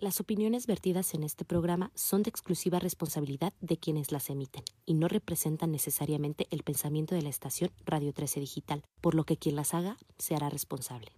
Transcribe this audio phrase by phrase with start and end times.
[0.00, 4.94] Las opiniones vertidas en este programa son de exclusiva responsabilidad de quienes las emiten y
[4.94, 9.56] no representan necesariamente el pensamiento de la estación Radio 13 Digital, por lo que quien
[9.56, 11.12] las haga se hará responsable.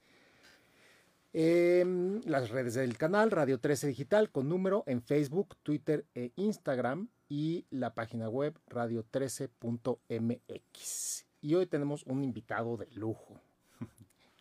[1.35, 7.11] Em, las redes del canal Radio 13 Digital con número en Facebook, Twitter e Instagram
[7.29, 11.27] y la página web radio13.mx.
[11.43, 13.39] Y hoy tenemos un invitado de lujo.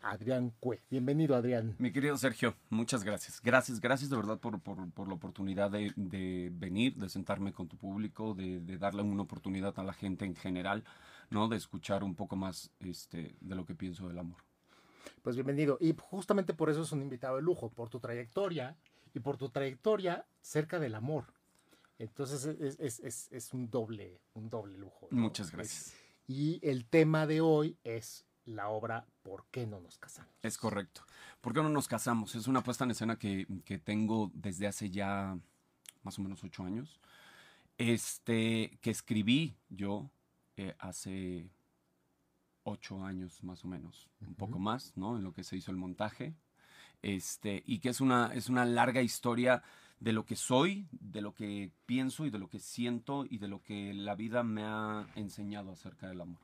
[0.07, 0.81] Adrián Cue.
[0.89, 1.75] Bienvenido, Adrián.
[1.79, 3.41] Mi querido Sergio, muchas gracias.
[3.41, 4.53] Gracias, gracias de verdad por,
[5.07, 9.93] la oportunidad de, venir, de sentarme con tu público, de, darle una oportunidad a la
[9.93, 10.85] gente en general,
[11.29, 11.49] ¿no?
[11.49, 14.37] De escuchar un poco más este, de lo que pienso del amor.
[15.21, 15.77] Pues bienvenido.
[15.81, 18.77] Y justamente por eso es un invitado de lujo, por tu trayectoria
[19.13, 21.25] y por tu trayectoria cerca del amor.
[21.99, 22.45] Entonces
[22.79, 25.09] es, un doble, un doble lujo.
[25.11, 25.93] Muchas gracias.
[26.27, 30.33] Y el tema de hoy es la obra ¿Por qué no nos casamos?
[30.41, 31.01] Es correcto.
[31.41, 32.33] ¿Por qué no nos casamos?
[32.35, 33.45] Es una puesta en escena que,
[33.83, 35.37] tengo desde hace ya
[36.03, 36.99] más o menos ocho años.
[37.77, 40.09] Este, que escribí yo
[40.55, 41.49] eh, hace
[42.63, 45.17] ocho años más o menos, un poco más, ¿no?
[45.17, 46.33] En lo que se hizo el montaje.
[47.01, 49.61] Este, y que es una, es una larga historia
[49.99, 53.47] de lo que soy, de lo que pienso y de lo que siento y de
[53.47, 56.39] lo que la vida me ha enseñado acerca del amor.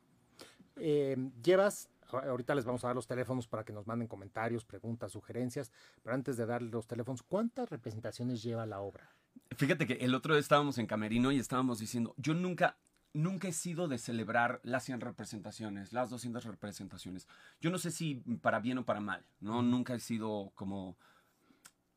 [0.76, 1.88] Eh, llevas
[2.18, 6.14] ahorita les vamos a dar los teléfonos para que nos manden comentarios, preguntas, sugerencias, pero
[6.14, 9.10] antes de darles los teléfonos, ¿cuántas representaciones lleva la obra?
[9.56, 12.76] Fíjate que el otro día estábamos en Camerino y estábamos diciendo, yo nunca,
[13.12, 17.28] nunca he sido de celebrar las 100 representaciones, las 200 representaciones.
[17.60, 19.62] Yo no sé si para bien o para mal, ¿no?
[19.62, 20.96] Nunca he sido como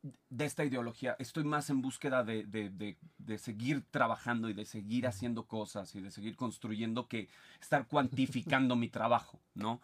[0.02, 1.16] de esta ideología.
[1.18, 6.10] Estoy más en búsqueda de, de, seguir trabajando y de seguir haciendo cosas y de
[6.10, 7.28] seguir construyendo que
[7.60, 9.80] estar cuantificando mi trabajo, ¿no?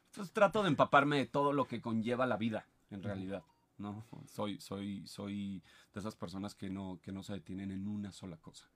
[0.09, 3.43] entonces trato de empaparme de todo lo que conlleva la vida, en realidad.
[3.77, 4.03] ¿no?
[4.27, 5.63] Soy, soy, soy
[5.93, 8.67] de esas personas que no, que no se detienen en una sola cosa.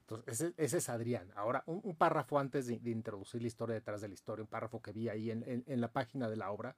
[0.00, 1.32] Entonces, ese, es Adrián.
[1.34, 4.92] Ahora, un, párrafo antes de, introducir la historia detrás de la historia, un párrafo que
[4.92, 6.76] vi ahí en, en, la página de la obra.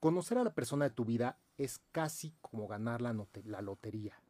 [0.00, 4.22] Conocer a la persona de tu vida es casi como ganar la, la lotería.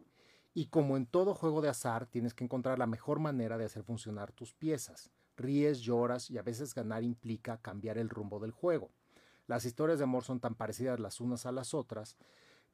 [0.55, 3.85] Y como en todo juego de azar, tienes que encontrar la mejor manera de hacer
[3.85, 8.91] funcionar tus piezas ríes, lloras y a veces ganar implica cambiar el rumbo del juego.
[9.47, 12.17] Las historias de amor son tan parecidas las unas a las otras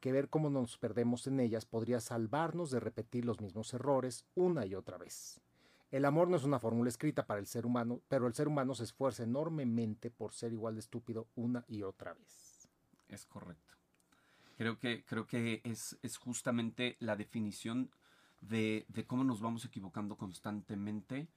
[0.01, 4.67] que ver cómo nos perdemos en ellas podría salvarnos de repetir los mismos errores una
[4.67, 5.41] y otra vez.
[5.91, 8.75] El amor no es una fórmula escrita para el ser humano, pero el ser humano
[8.75, 12.69] se esfuerza enormemente por ser igual de estúpido una y otra vez.
[13.09, 13.75] Es correcto.
[14.57, 17.91] Creo que, creo que es, es justamente la definición
[18.41, 21.29] de, de, cómo nos vamos equivocando constantemente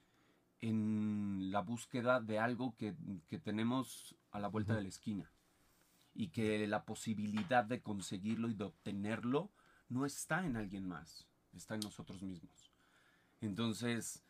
[0.61, 2.95] en la búsqueda de algo que,
[3.27, 5.31] que tenemos a la vuelta de la esquina
[6.13, 9.51] y que la posibilidad de conseguirlo y de obtenerlo
[9.89, 12.71] no está en alguien más, está en nosotros mismos.
[13.39, 14.23] Entonces,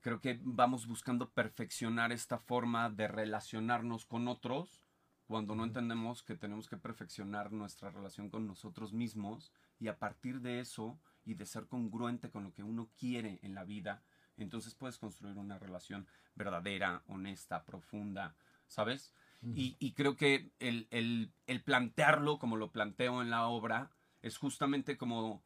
[0.00, 4.84] creo que vamos buscando perfeccionar esta forma de relacionarnos con otros
[5.26, 10.40] cuando no entendemos que tenemos que perfeccionar nuestra relación con nosotros mismos y a partir
[10.40, 14.02] de eso y de ser congruente con lo que uno quiere en la vida,
[14.36, 18.34] entonces puedes construir una relación verdadera, honesta, profunda,
[18.66, 19.12] ¿sabes?
[19.54, 21.32] y, creo que el,
[21.64, 23.90] plantearlo como lo planteo en la obra
[24.22, 25.42] es justamente como,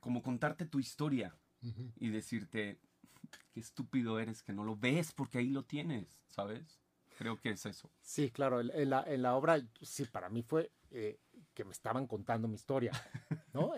[0.00, 1.36] como contarte tu historia
[1.96, 2.78] y decirte,
[3.52, 6.80] qué estúpido eres que no lo ves porque ahí lo tienes, ¿sabes?
[7.18, 7.90] Creo que es eso.
[8.00, 11.18] Sí, claro, en la, en la obra, sí, para mí fue eh,
[11.58, 12.92] que me estaban contando mi historia,
[13.52, 13.72] ¿no?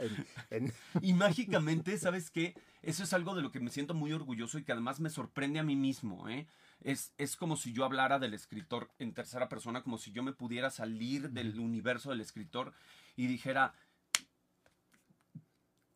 [1.01, 2.55] Y mágicamente, ¿sabes qué?
[2.83, 5.61] Eso es algo de lo que me siento muy orgulloso y que además me sorprende
[5.61, 6.47] a mí mismo, ¿eh?
[6.83, 10.35] Es, es como si yo hablara del escritor en tercera persona, como si yo me
[10.35, 12.75] pudiera salir del universo del escritor
[13.17, 13.73] y dijera,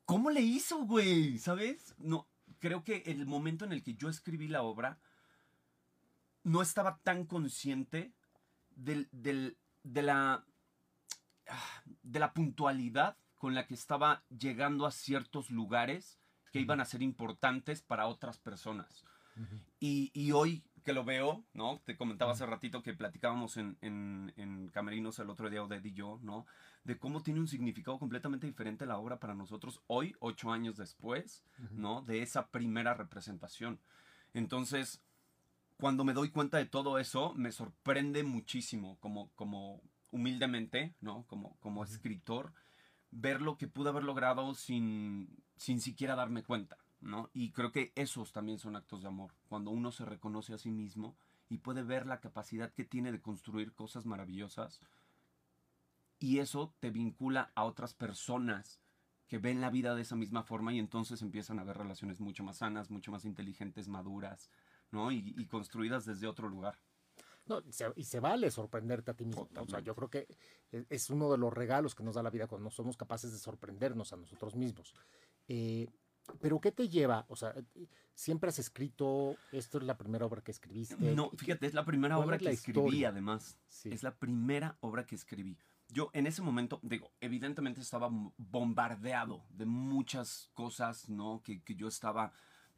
[0.07, 1.39] ¿cómo le hizo, güey?
[1.39, 1.95] ¿Sabes?
[1.99, 2.27] No,
[2.61, 4.99] creo que el momento en el que yo escribí la obra,
[6.45, 8.15] no estaba tan consciente
[8.71, 10.47] del, del, de la
[12.02, 16.19] de la puntualidad con la que estaba llegando a ciertos lugares
[16.52, 19.05] que iban a ser importantes para otras personas.
[19.81, 21.81] y, hoy que lo veo, ¿no?
[21.85, 26.20] Te comentaba hace ratito que platicábamos en, en, Camerinos el otro día, Oded y yo,
[26.23, 26.46] ¿no?
[26.85, 31.43] De cómo tiene un significado completamente diferente la obra para nosotros hoy, ocho años después,
[31.70, 32.02] ¿no?
[32.02, 33.81] De esa primera representación.
[34.35, 35.02] Entonces,
[35.79, 39.81] cuando me doy cuenta de todo eso, me sorprende muchísimo como, como,
[40.15, 41.25] humildemente, ¿no?
[41.27, 42.53] Como, como escritor,
[43.11, 47.31] ver lo que pude haber logrado sin, sin siquiera darme cuenta, ¿no?
[47.35, 50.71] Y creo que esos también son actos de amor, cuando uno se reconoce a sí
[50.71, 51.17] mismo
[51.49, 54.81] y puede ver la capacidad que tiene de construir cosas maravillosas
[56.21, 58.81] y eso te vincula a otras personas
[59.27, 62.45] que ven la vida de esa misma forma y entonces empiezan a haber relaciones mucho
[62.45, 64.49] más sanas, mucho más inteligentes, maduras,
[64.93, 65.11] ¿no?
[65.11, 66.79] y construidas desde otro lugar.
[67.46, 67.62] No,
[67.96, 69.49] y se vale sorprenderte a ti mismo.
[69.58, 70.26] O sea, yo creo que
[70.73, 73.38] e, es uno de los regalos que nos da la vida cuando somos capaces de
[73.38, 74.94] sorprendernos a nosotros mismos.
[75.49, 75.87] Eh,
[76.41, 77.26] pero ¿qué te lleva?
[77.29, 77.55] O sea,
[78.14, 79.37] ¿siempre has escrito?
[79.52, 80.96] ¿Esto es la primera obra que escribiste?
[80.96, 83.58] No, fíjate, es la primera obra que escribí además.
[83.85, 85.58] Es la primera obra que escribí.
[85.88, 88.08] Yo en ese momento, digo, evidentemente estaba
[88.38, 91.43] bombardeado de muchas cosas, ¿no?
[91.44, 92.32] Que, que yo estaba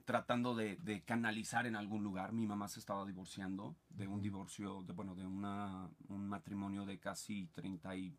[0.06, 2.32] tratando de, canalizar en algún lugar.
[2.32, 6.98] Mi mamá se estaba divorciando de un divorcio, de, bueno, de una, un matrimonio de
[6.98, 8.16] casi 30 y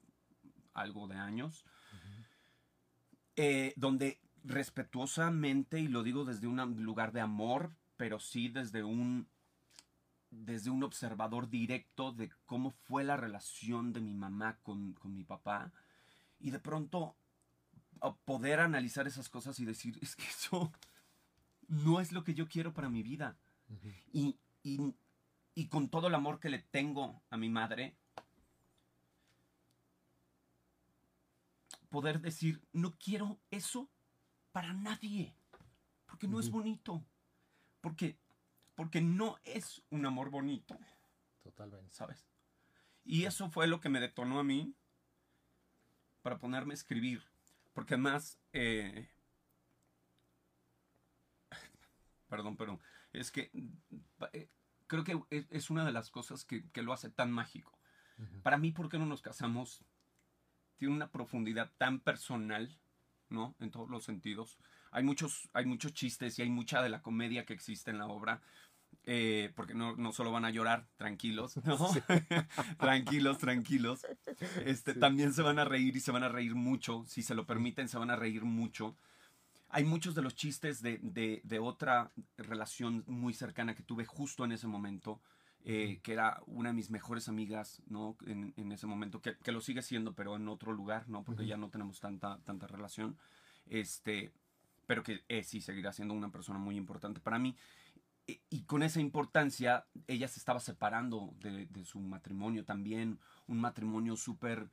[0.73, 1.65] algo de años,
[3.37, 9.29] eh, donde respetuosamente, y lo digo desde un lugar de amor, pero sí desde un,
[10.29, 15.23] desde un observador directo de cómo fue la relación de mi mamá con, con mi
[15.23, 15.71] papá,
[16.37, 17.15] y de pronto
[18.25, 20.73] poder analizar esas cosas y decir, es que eso
[21.67, 23.37] no es lo que yo quiero para mi vida.
[24.11, 27.97] y, y, con todo el amor que le tengo a mi madre,
[31.89, 33.89] poder decir, no quiero eso
[34.51, 35.35] para nadie,
[36.05, 37.03] porque no es bonito,
[37.81, 38.17] porque,
[38.75, 40.77] porque no es un amor bonito.
[41.43, 41.93] Totalmente.
[41.93, 42.27] ¿Sabes?
[43.03, 44.75] Y eso fue lo que me detonó a mí
[46.21, 47.23] para ponerme a escribir,
[47.73, 48.37] porque además...
[48.53, 49.09] Eh,
[52.27, 52.79] perdón, pero
[53.13, 53.51] es que
[54.33, 54.49] eh,
[54.87, 55.19] creo que
[55.49, 57.77] es una de las cosas que, lo hace tan mágico.
[58.41, 59.83] Para mí, ¿por qué no nos casamos?
[60.77, 62.75] Tiene una profundidad tan personal,
[63.29, 63.55] ¿no?
[63.59, 64.57] En todos los sentidos.
[64.89, 68.07] Hay muchos, hay muchos chistes y hay mucha de la comedia que existe en la
[68.07, 68.41] obra.
[69.03, 71.77] Eh, porque no, no, solo van a llorar, tranquilos, ¿no?
[72.79, 74.05] tranquilos, tranquilos.
[74.65, 77.05] Este, También se van a reír y se van a reír mucho.
[77.05, 78.97] Si se lo permiten, se van a reír mucho
[79.69, 84.67] hay muchos de los chistes de, otra relación muy cercana que tuve justo en ese
[84.67, 85.21] momento,
[85.63, 88.17] eh, que era una de mis mejores amigas, ¿no?
[88.25, 91.23] En, ese momento, que, lo sigue siendo, pero en otro lugar, ¿no?
[91.23, 93.17] Porque ya no tenemos tanta, tanta relación.
[93.65, 94.31] Este,
[94.85, 97.57] pero que eh, sí seguirá siendo una persona muy importante para mí.
[98.25, 103.59] E, y con esa importancia, ella se estaba separando de, de su matrimonio también, un
[103.59, 104.69] matrimonio súper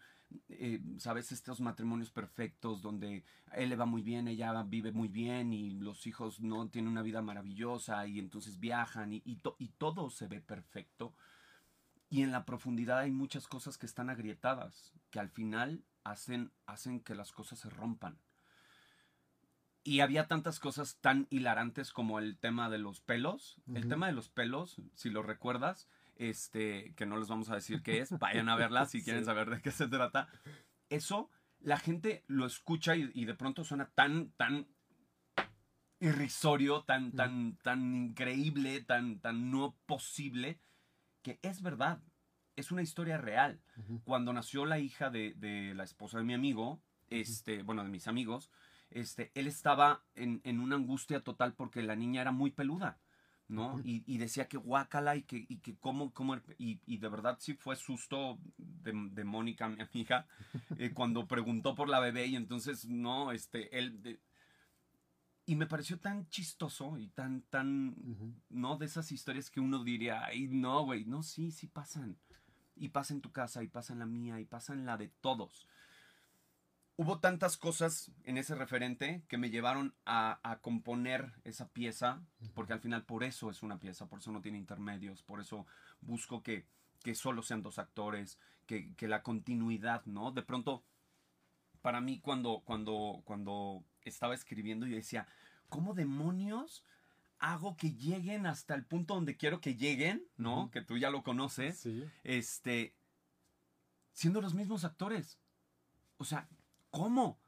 [0.49, 1.33] eh, ¿sabes?
[1.33, 6.07] Estos matrimonios perfectos donde él le va muy bien, ella vive muy bien y los
[6.07, 10.41] hijos no tienen una vida maravillosa y entonces viajan y, y, y todo se ve
[10.41, 11.14] perfecto.
[12.09, 17.00] Y en la profundidad hay muchas cosas que están agrietadas, que al final hacen, hacen
[17.00, 18.19] que las cosas se rompan.
[19.83, 23.61] Y había tantas cosas tan hilarantes como el tema de los pelos.
[23.75, 27.83] El tema de los pelos, si lo recuerdas, este, que no les vamos a decir
[27.83, 30.28] qué es, vayan a verla si quieren saber de qué se trata.
[30.90, 31.30] Eso,
[31.61, 34.66] la gente lo escucha y, de pronto suena tan, tan
[36.00, 40.61] irrisorio, tan, tan, tan increíble, tan, tan no posible,
[41.23, 42.02] que es verdad.
[42.56, 43.61] Es una historia real.
[44.04, 48.06] Cuando nació la hija de, de, la esposa de mi amigo, este, bueno, de mis
[48.06, 48.50] amigos,
[48.90, 52.99] este, él estaba en, en, una angustia total porque la niña era muy peluda,
[53.49, 53.81] ¿no?
[53.85, 57.37] y, y, decía que guácala y que, y que cómo, cómo y, y, de verdad
[57.41, 60.27] sí fue susto de, de Mónica, mi amiga,
[60.79, 64.03] eh, cuando preguntó por la bebé y entonces, no, este, él...
[64.03, 64.21] De,
[65.47, 68.35] y me pareció tan chistoso y tan, tan, uh -huh.
[68.49, 68.79] ¿no?
[68.79, 72.17] De esas historias que uno diría, ay, no, güey, no, sí, sí pasan.
[72.77, 75.09] Y pasa en tu casa, y pasa en la mía, y pasa en la de
[75.09, 75.69] todos
[76.97, 82.23] hubo tantas cosas en ese referente que me llevaron a, a, componer esa pieza,
[82.55, 85.67] porque al final por eso es una pieza, por eso no tiene intermedios, por eso
[86.01, 86.67] busco que,
[87.03, 90.31] que solo sean dos actores, que, que, la continuidad, ¿no?
[90.31, 90.85] De pronto,
[91.83, 95.27] para mí cuando, cuando, cuando estaba escribiendo yo decía,
[95.69, 96.85] ¿cómo demonios
[97.41, 100.63] hago que lleguen hasta el punto donde quiero que lleguen, ¿no?
[100.63, 100.71] Uh -huh.
[100.71, 102.05] Que tú ya lo conoces, Sí.
[102.23, 102.95] este,
[104.13, 105.39] siendo los mismos actores.
[106.17, 106.49] O sea,
[106.95, 107.41] ¿cómo?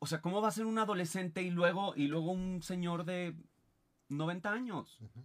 [0.00, 3.36] O sea, ¿cómo va a ser un adolescente y luego, y luego un señor de
[4.08, 4.98] 90 años?
[5.00, 5.24] Uh -huh.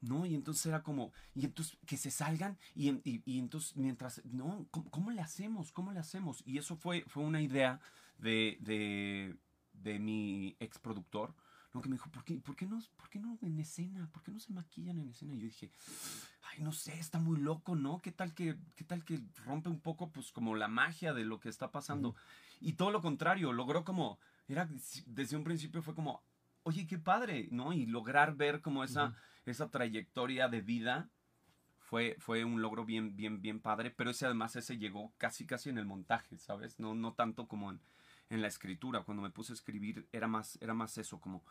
[0.00, 0.26] ¿No?
[0.26, 4.66] Y entonces era como, y entonces que se salgan, y, y, y entonces mientras, no,
[4.72, 5.70] ¿cómo, ¿cómo, le hacemos?
[5.70, 6.42] ¿Cómo le hacemos?
[6.44, 7.80] Y eso fue, fue una idea
[8.18, 9.36] de, de,
[9.72, 11.36] de mi ex productor,
[11.72, 11.80] ¿no?
[11.80, 14.08] que me dijo, ¿por qué, por, qué no, ¿por qué no en escena?
[14.12, 15.34] ¿Por qué no se maquillan en escena?
[15.34, 15.70] Y yo dije,
[16.50, 18.00] ay, no sé, está muy loco, ¿no?
[18.00, 21.40] ¿Qué tal que, qué tal que rompe un poco, pues, como la magia de lo
[21.40, 22.10] que está pasando?
[22.10, 22.58] Uh -huh.
[22.60, 24.68] Y todo lo contrario, logró como, era,
[25.06, 26.22] desde un principio fue como,
[26.62, 27.72] oye, qué padre, ¿no?
[27.72, 29.16] Y lograr ver como esa, uh -huh.
[29.46, 31.10] esa trayectoria de vida
[31.78, 35.70] fue, fue un logro bien, bien, bien padre, pero ese además, ese llegó casi, casi
[35.70, 36.78] en el montaje, ¿sabes?
[36.78, 37.80] No, no tanto como en,
[38.32, 39.02] en la escritura.
[39.02, 41.44] Cuando me puse a escribir era más, era más eso, como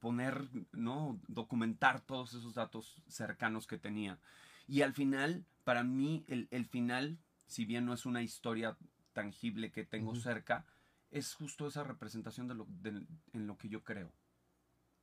[0.00, 1.18] poner, ¿no?
[1.28, 4.18] Documentar todos esos datos cercanos que tenía.
[4.66, 8.76] Y al final, para mí, el, el final, si bien no es una historia
[9.12, 10.22] tangible que tengo uh -huh.
[10.22, 10.66] cerca,
[11.10, 14.12] es justo esa representación de lo, de, en lo que yo creo.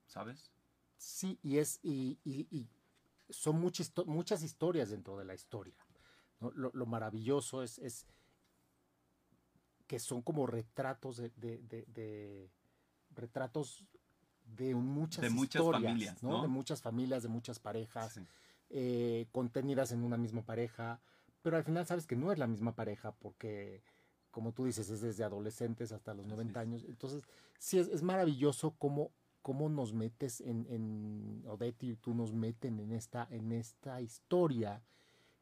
[0.06, 0.52] ¿Sabes?
[0.98, 2.68] Sí, y es, y, y, y
[3.30, 5.76] son muchas, muchas historias dentro de la historia.
[6.40, 6.52] ¿no?
[6.52, 8.06] Lo, lo, maravilloso es, es,
[9.90, 12.52] que son como retratos de, de, de, de
[13.16, 13.84] retratos
[14.46, 16.30] de muchas, de muchas historias, familias, ¿no?
[16.30, 16.42] ¿no?
[16.44, 18.22] De muchas familias, de muchas parejas, sí.
[18.70, 21.02] eh, contenidas en una misma pareja,
[21.42, 23.82] pero al final sabes que no es la misma pareja porque,
[24.30, 26.86] como tú dices, es desde adolescentes hasta los 90 años.
[26.88, 27.24] Entonces,
[27.58, 29.10] sí, es, es maravilloso cómo,
[29.42, 34.84] cómo nos metes en, en Odette y tú nos meten en esta, en esta historia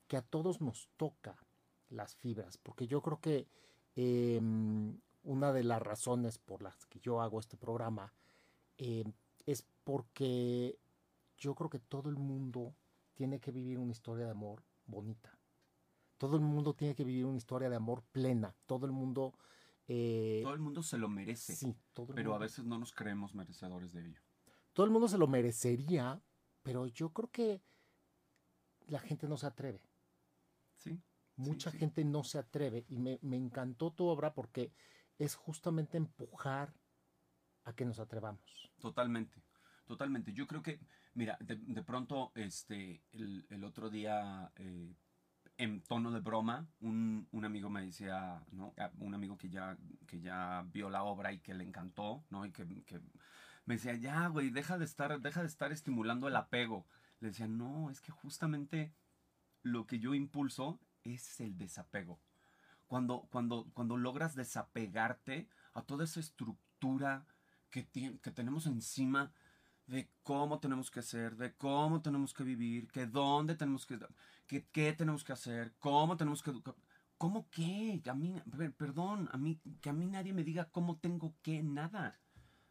[0.07, 1.35] que a todos nos toca
[1.89, 3.45] las fibras, porque yo creo que
[3.99, 4.39] eh,
[5.23, 8.13] una de las razones por las que yo hago este programa
[8.77, 9.03] eh,
[9.47, 10.77] es porque
[11.35, 12.75] yo creo que todo el mundo
[13.15, 15.35] tiene que vivir una historia de amor bonita.
[16.19, 18.55] Todo el mundo tiene que vivir una historia de amor plena.
[18.67, 19.33] Todo el mundo...
[19.87, 21.55] Eh, todo el mundo se lo merece.
[21.55, 22.35] Sí, todo pero mundo.
[22.35, 24.21] a veces no nos creemos merecedores de ello.
[24.73, 26.21] Todo el mundo se lo merecería,
[26.61, 27.63] pero yo creo que
[28.87, 29.81] la gente no se atreve.
[30.75, 31.01] Sí.
[31.37, 31.79] Mucha sí, sí.
[31.79, 34.73] gente no se atreve y me, me encantó tu obra porque
[35.17, 36.73] es justamente empujar
[37.63, 38.71] a que nos atrevamos.
[38.79, 39.41] Totalmente,
[39.85, 40.33] totalmente.
[40.33, 40.79] Yo creo que,
[41.13, 44.93] mira, de, de pronto, este, el, el otro día, eh,
[45.57, 48.73] en tono de broma, un, un, amigo me decía, ¿no?
[48.99, 52.45] Un amigo que ya, que ya vio la obra y que le encantó, ¿no?
[52.45, 53.01] Y que, que
[53.65, 56.85] me decía, ya, güey, deja de estar, deja de estar estimulando el apego.
[57.19, 58.93] Le decía, no, es que justamente
[59.63, 60.79] lo que yo impulso
[61.15, 62.19] es el desapego.
[62.87, 67.25] Cuando, cuando, cuando logras desapegarte a toda esa estructura,
[67.69, 67.85] que,
[68.21, 69.31] que, tenemos encima
[69.87, 73.99] de cómo tenemos que ser, de cómo tenemos que vivir, que dónde tenemos que,
[74.47, 76.75] que qué tenemos que hacer, cómo tenemos que educar.
[77.17, 78.01] ¿Cómo qué?
[78.07, 78.35] A mí,
[78.77, 82.19] perdón, a mí, que a mí nadie me diga cómo tengo que nada.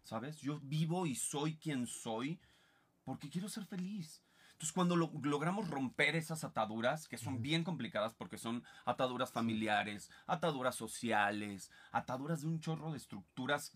[0.05, 0.39] ¿Sabes?
[0.41, 2.39] Yo vivo y soy quien soy
[3.03, 4.23] porque quiero ser feliz.
[4.57, 10.11] Entonces, cuando lo- logramos romper esas ataduras, que son bien complicadas porque son ataduras familiares,
[10.27, 13.73] ataduras sociales, ataduras de un chorro de estructuras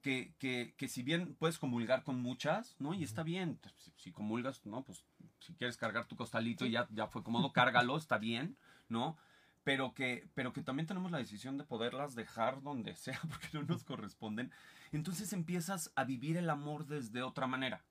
[0.00, 2.94] que, que, que si bien puedes comulgar con muchas, ¿no?
[2.94, 4.82] Y está bien, pues, si, si comulgas, ¿no?
[4.84, 5.04] Pues
[5.40, 8.56] si quieres cargar tu costalito y ya, ya fue cómodo, cárgalo, está bien,
[8.88, 9.16] ¿no?
[9.64, 13.62] Pero que, pero que también tenemos la decisión de poderlas dejar donde sea porque no
[13.64, 14.50] nos corresponden.
[14.92, 17.84] Entonces empiezas a vivir el amor desde otra manera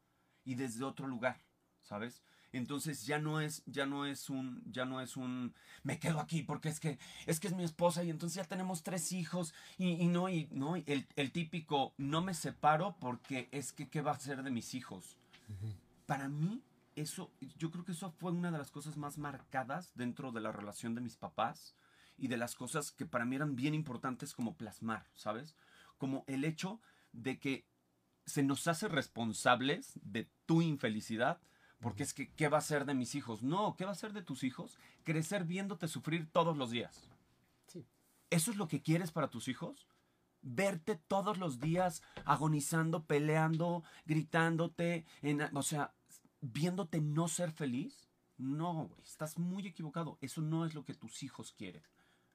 [0.44, 1.40] y desde otro lugar,
[1.82, 2.24] ¿sabes?
[2.54, 5.54] Entonces ya no es, ya no es un, ya no es un,
[5.84, 8.84] me quedo aquí porque es que, es que es mi esposa y entonces ya tenemos
[8.84, 13.48] tres hijos y, y no, y no, y el, el típico, no me separo porque
[13.52, 15.18] es que, ¿qué va a ser de mis hijos?
[16.06, 16.62] Para mí,
[16.96, 20.52] eso, yo creo que eso fue una de las cosas más marcadas dentro de la
[20.52, 21.76] relación de mis papás
[22.18, 25.56] y de las cosas que para mí eran bien importantes como plasmar, ¿sabes?
[25.98, 26.82] Como el hecho
[27.14, 27.66] de que
[28.26, 31.40] se nos hace responsables de tu infelicidad
[31.82, 33.42] porque es que, ¿qué va a ser de mis hijos?
[33.42, 34.78] No, ¿qué va a ser de tus hijos?
[35.04, 37.10] Crecer viéndote sufrir todos los días.
[37.68, 37.86] Sí.
[38.30, 39.88] ¿Eso es lo que quieres para tus hijos?
[40.44, 45.94] Verte todos los días agonizando, peleando, gritándote, en, o sea,
[46.40, 48.08] viéndote no ser feliz.
[48.38, 50.18] No, güey, estás muy equivocado.
[50.22, 51.84] Eso no es lo que tus hijos quieren,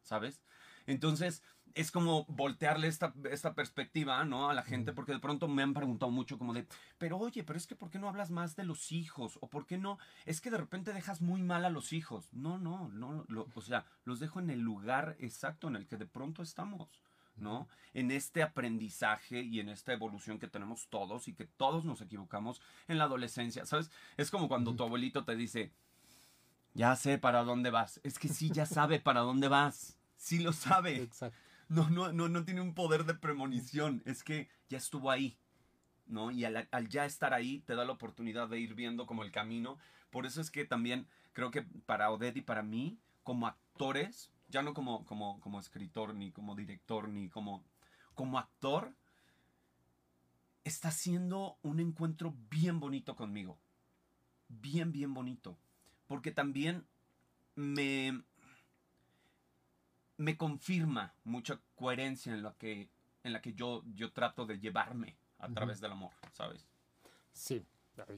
[0.06, 0.40] ¿sabes?
[0.86, 1.42] Entonces,
[1.74, 4.48] es como voltearle esta, esta perspectiva, ¿no?
[4.48, 7.58] A la gente, porque de pronto me han preguntado mucho como de, pero oye, pero
[7.58, 9.38] es que ¿por qué no hablas más de los hijos?
[9.42, 9.98] ¿O por qué no?
[10.24, 12.32] Es que de repente dejas muy mal a los hijos.
[12.32, 15.96] No, no, no, lo- o sea, los dejo en el lugar exacto en el que
[15.98, 16.88] de pronto estamos.
[17.38, 17.68] ¿no?
[17.92, 22.62] En este aprendizaje y en esta evolución que tenemos todos y que todos nos equivocamos
[22.88, 23.90] en la adolescencia, ¿sabes?
[24.16, 25.70] Es como cuando tu abuelito te dice,
[26.74, 28.00] ya sé para dónde vas.
[28.04, 29.95] Es que sí, ya sabe para dónde vas.
[30.16, 31.02] Sí lo sabe.
[31.02, 31.38] Exacto.
[31.68, 34.02] No, no, no, no tiene un poder de premonición.
[34.06, 35.38] Es que ya estuvo ahí.
[36.06, 36.30] ¿No?
[36.30, 39.32] Y al, al ya estar ahí te da la oportunidad de ir viendo como el
[39.32, 39.76] camino.
[40.10, 44.62] Por eso es que también creo que para Odette y para mí, como actores, ya
[44.62, 47.64] no como, como, como escritor, ni como director, ni como,
[48.14, 48.94] como actor,
[50.64, 53.58] está siendo un encuentro bien bonito conmigo.
[54.48, 55.58] Bien, bien bonito.
[56.06, 56.86] Porque también
[57.54, 58.22] me,
[60.16, 62.88] me confirma mucha coherencia en la que,
[63.22, 66.66] en la que yo, yo trato de llevarme a través del amor, ¿sabes?
[67.32, 67.64] Sí.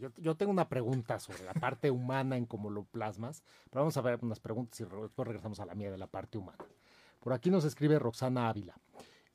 [0.01, 3.97] Yo, yo tengo una pregunta sobre la parte humana en cómo lo plasmas, pero vamos
[3.97, 6.59] a ver unas preguntas y después regresamos a la mía de la parte humana.
[7.21, 8.75] Por aquí nos escribe Roxana Ávila.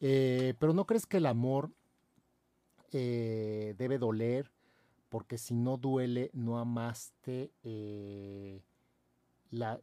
[0.01, 1.71] Eh, pero ¿no crees que el amor
[2.91, 4.51] eh, debe doler?
[5.07, 7.51] Porque si no duele, no amaste.
[7.63, 8.61] eh,
[9.51, 9.79] la,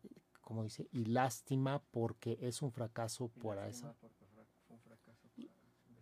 [0.50, 0.88] como dice?
[0.90, 3.94] Y lástima porque es un fracaso para esa.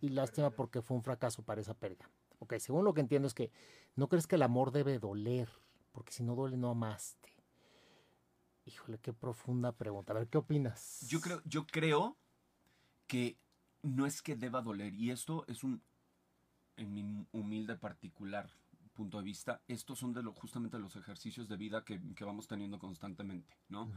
[0.01, 2.09] Y lástima porque fue un fracaso para esa pérdida.
[2.39, 3.51] Ok, según lo que entiendo es que
[3.95, 5.47] no crees que el amor debe doler,
[5.91, 7.29] porque si no duele no amaste.
[8.65, 10.13] Híjole, qué profunda pregunta.
[10.13, 11.05] A ver, ¿qué opinas?
[11.07, 12.17] Yo creo, yo creo
[13.05, 13.37] que
[13.83, 15.83] no es que deba doler, y esto es un,
[16.75, 18.49] en mi humilde particular
[18.99, 22.47] punto de vista, estos son de lo, justamente los ejercicios de vida que, que vamos
[22.47, 23.89] teniendo constantemente, ¿no?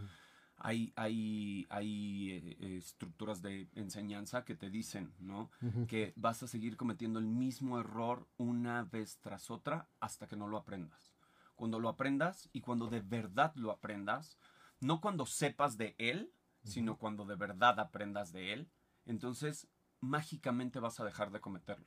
[0.57, 5.51] Hay, hay, hay eh, estructuras de enseñanza que te dicen, ¿no?
[5.89, 10.47] Que vas a seguir cometiendo el mismo error una vez tras otra hasta que no
[10.47, 11.13] lo aprendas.
[11.57, 14.39] Cuando lo aprendas y cuando de verdad lo aprendas,
[14.81, 16.33] no cuando sepas de él,
[16.65, 18.71] sino cuando de verdad aprendas de él,
[19.05, 19.69] entonces
[20.01, 21.87] mágicamente vas a dejar de cometerlo.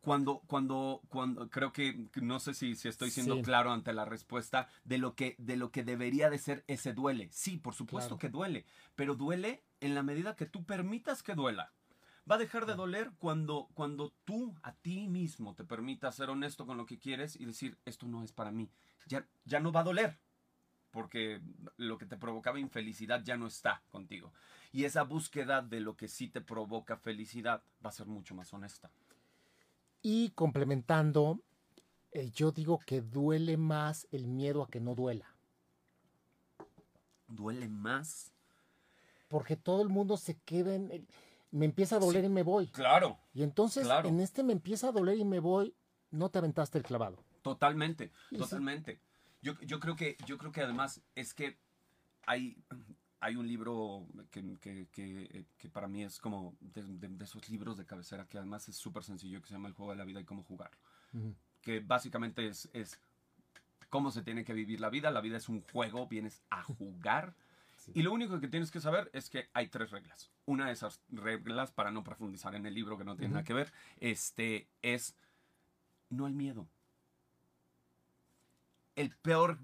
[0.00, 3.42] Cuando, cuando, cuando, creo que, no sé si, si estoy siendo Sí.
[3.42, 7.28] claro ante la respuesta de lo que, de lo que debería de ser ese duele.
[7.32, 8.18] Sí, por supuesto Claro.
[8.18, 11.72] que duele, pero duele en la medida que tú permitas que duela.
[12.30, 16.64] Va a dejar de doler cuando, cuando tú a ti mismo te permitas ser honesto
[16.64, 18.70] con lo que quieres y decir, esto no es para mí.
[19.06, 20.18] Ya, ya no va a doler,
[20.90, 21.42] porque
[21.76, 24.32] lo que te provocaba infelicidad ya no está contigo.
[24.72, 28.52] Y esa búsqueda de lo que sí te provoca felicidad va a ser mucho más
[28.54, 28.90] honesta.
[30.02, 31.40] Y complementando,
[32.12, 35.26] eh, yo digo que duele más el miedo a que no duela.
[37.28, 38.32] Duele más.
[39.28, 40.90] Porque todo el mundo se queda en...
[40.90, 41.06] el-
[41.52, 42.26] me empieza a doler Sí.
[42.26, 42.68] y me voy.
[42.68, 44.08] Claro, Y entonces Claro.
[44.08, 45.74] en este me empieza a doler y me voy,
[46.10, 47.22] no te aventaste el clavado.
[47.42, 48.36] totalmente, sí.
[48.36, 49.00] totalmente.
[49.42, 51.56] Yo, yo creo que, yo creo que además es que
[52.26, 52.62] hay,
[53.20, 57.48] hay un libro que, que- que- que para mí es como de, de- de esos
[57.50, 60.04] libros de cabecera que además es súper sencillo, que se llama El juego de la
[60.04, 60.78] vida y cómo jugarlo.
[61.60, 62.98] Que básicamente es, es
[63.90, 65.10] cómo se tiene que vivir la vida.
[65.10, 67.34] La vida es un juego, vienes a jugar.
[67.80, 67.92] Sí.
[67.94, 70.30] Y lo único que tienes que saber es que hay tres reglas.
[70.44, 73.54] Una de esas reglas, para no profundizar en el libro que no tiene nada que
[73.54, 75.16] ver, este, es
[76.10, 76.68] no al miedo.
[78.96, 79.58] el peor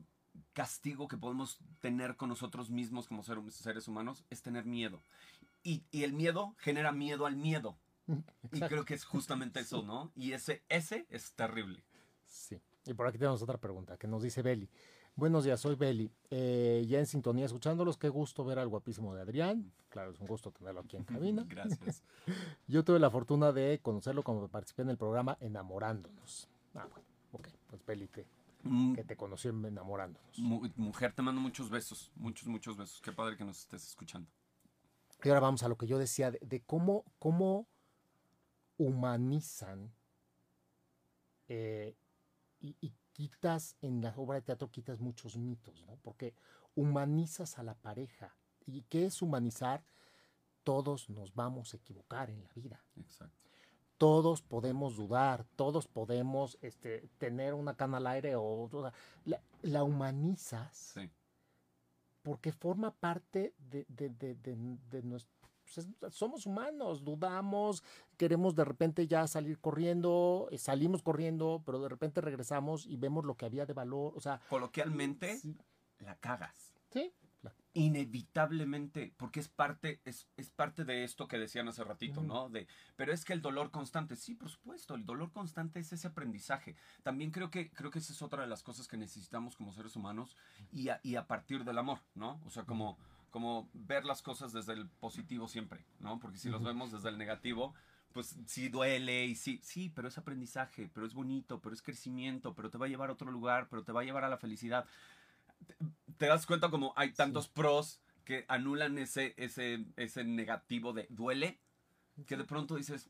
[0.52, 5.02] castigo que podemos tener con nosotros mismos como seres humanos es tener miedo.
[5.62, 7.76] Y, y el miedo genera miedo al miedo.
[8.52, 10.12] Y creo que es justamente eso, ¿no?
[10.14, 11.82] Y ese, ese es terrible.
[12.24, 12.60] Sí.
[12.84, 14.70] Y por aquí tenemos otra pregunta que nos dice Beli.
[15.16, 16.12] Buenos días, soy Beli.
[16.30, 19.72] Eh, ya en sintonía escuchándolos, qué gusto ver al guapísimo de Adrián.
[19.88, 21.44] Claro, es un gusto tenerlo aquí en cabina.
[21.48, 22.02] Gracias.
[22.68, 26.48] Yo tuve la fortuna de conocerlo cuando participé en el programa Enamorándonos.
[26.74, 28.35] Ah, bueno, ok, pues Beli Mm,
[28.94, 30.38] que te conoció en Enamorándonos.
[30.38, 32.10] mu- mujer, te mando muchos besos.
[32.16, 33.00] Muchos, muchos besos.
[33.00, 34.28] Qué padre que nos estés escuchando.
[35.24, 37.66] Y ahora vamos a lo que yo decía de, de cómo, cómo
[38.78, 39.92] humanizan
[41.48, 41.96] eh,
[42.60, 45.96] y, y quitas en la obra de teatro, quitas muchos mitos, ¿no?
[46.02, 46.34] Porque
[46.74, 48.36] humanizas a la pareja.
[48.66, 49.84] ¿Y qué es humanizar?
[50.64, 52.84] Todos nos vamos a equivocar en la vida.
[52.96, 53.45] Exacto.
[53.98, 58.68] Todos podemos dudar, todos podemos este, tener una cana al aire o,
[59.24, 61.10] la, la humanizas Sí.
[62.22, 64.56] porque forma parte de, de, de, de,
[64.90, 65.32] de nuestro...
[65.64, 67.82] pues es- somos humanos, dudamos,
[68.18, 73.24] queremos de repente ya salir corriendo, eh, salimos corriendo, pero de repente regresamos y vemos
[73.24, 75.56] lo que había de valor, o sea, Coloquialmente, sí,
[76.00, 76.74] la cagas.
[76.90, 77.12] sí,
[77.76, 82.22] inevitablemente, porque es parte, es, es parte de esto que decían hace ratito.
[82.22, 82.48] ¿no?
[82.48, 86.08] De, pero es que el dolor constante, sí, por supuesto, el dolor constante es ese
[86.08, 86.74] aprendizaje.
[87.02, 89.94] También creo que, creo que esa es otra de las cosas que necesitamos como seres
[89.94, 90.38] humanos
[90.72, 92.40] y a, y a partir del amor, ¿no?
[92.46, 92.96] O sea, como,
[93.28, 96.18] como ver las cosas desde el positivo siempre, ¿no?
[96.18, 97.74] Porque si los vemos desde el negativo,
[98.12, 102.54] pues sí duele y sí, sí, pero es aprendizaje, pero es bonito, pero es crecimiento,
[102.54, 104.38] pero te va a llevar a otro lugar, pero te va a llevar a la
[104.38, 104.86] felicidad.
[106.18, 111.60] Te, das cuenta como hay tantos pros que anulan ese, ese, ese negativo de duele,
[112.26, 113.08] que de pronto dices,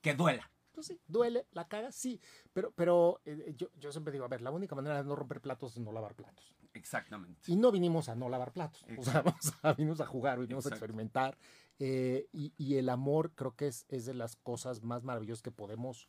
[0.00, 0.50] que duela.
[0.72, 2.20] pues sí, duele, la caga, sí,
[2.52, 5.40] pero, pero eh, yo, yo siempre digo, a ver, la única manera de no romper
[5.40, 6.54] platos es no lavar platos.
[6.74, 7.50] Exactamente.
[7.50, 10.64] Y no vinimos a no lavar platos, o sea, vamos a, vinimos a jugar, vinimos
[10.66, 11.36] a experimentar.
[11.78, 15.50] eh, y, y el amor creo que es, es de las cosas más maravillosas que
[15.50, 16.08] podemos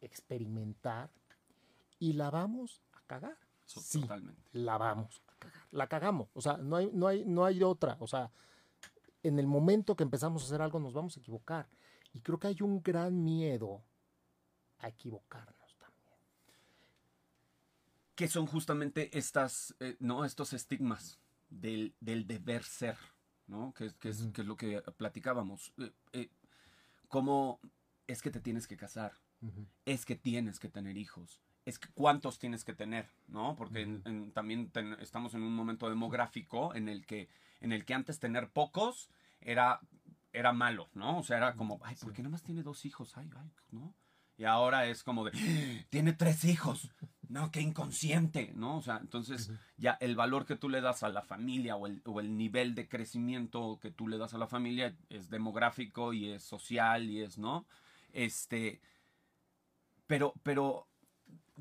[0.00, 1.10] experimentar
[1.98, 3.38] y la vamos a cagar.
[3.64, 4.00] So- Sí.
[4.00, 4.42] Totalmente.
[4.52, 5.66] La vamos a cagar.
[5.70, 6.28] La cagamos.
[6.34, 7.96] O sea, no hay, no hay, no hay otra.
[8.00, 8.30] O sea,
[9.22, 11.68] en el momento que empezamos a hacer algo nos vamos a equivocar.
[12.12, 13.82] Y creo que hay un gran miedo
[14.78, 16.12] a equivocarnos también.
[18.14, 20.24] Que son justamente estas, eh, ¿no?
[20.24, 22.96] Estos estigmas del, del deber ser,
[23.46, 23.72] ¿no?
[23.74, 24.32] Que, es- que, es, Ujú.
[24.32, 25.72] que es lo que platicábamos.
[25.78, 26.30] Eh, eh,
[27.08, 27.60] como
[28.06, 29.12] es que te tienes que casar,
[29.84, 33.54] es que tienes que tener hijos, es que cuántos tienes que tener, ¿no?
[33.56, 34.08] Porque en- Ujú.
[34.08, 37.28] en- también ten- estamos en un momento demográfico en el que,
[37.60, 39.80] en el que antes tener pocos era,
[40.32, 41.18] era malo, ¿no?
[41.18, 43.16] O sea, era como, ay, ¿por qué nomás tiene dos hijos?
[43.16, 43.94] Ay, ay, ¿no?
[44.38, 45.32] Y ahora es como de,
[45.90, 46.90] tiene tres hijos.
[47.28, 48.76] No, qué inconsciente, ¿no?
[48.76, 52.02] O sea, entonces ya el valor que tú le das a la familia o el,
[52.04, 56.30] o el nivel de crecimiento que tú le das a la familia es demográfico y
[56.30, 57.64] es social y es, ¿no?
[58.12, 58.80] Este,
[60.06, 60.86] pero, pero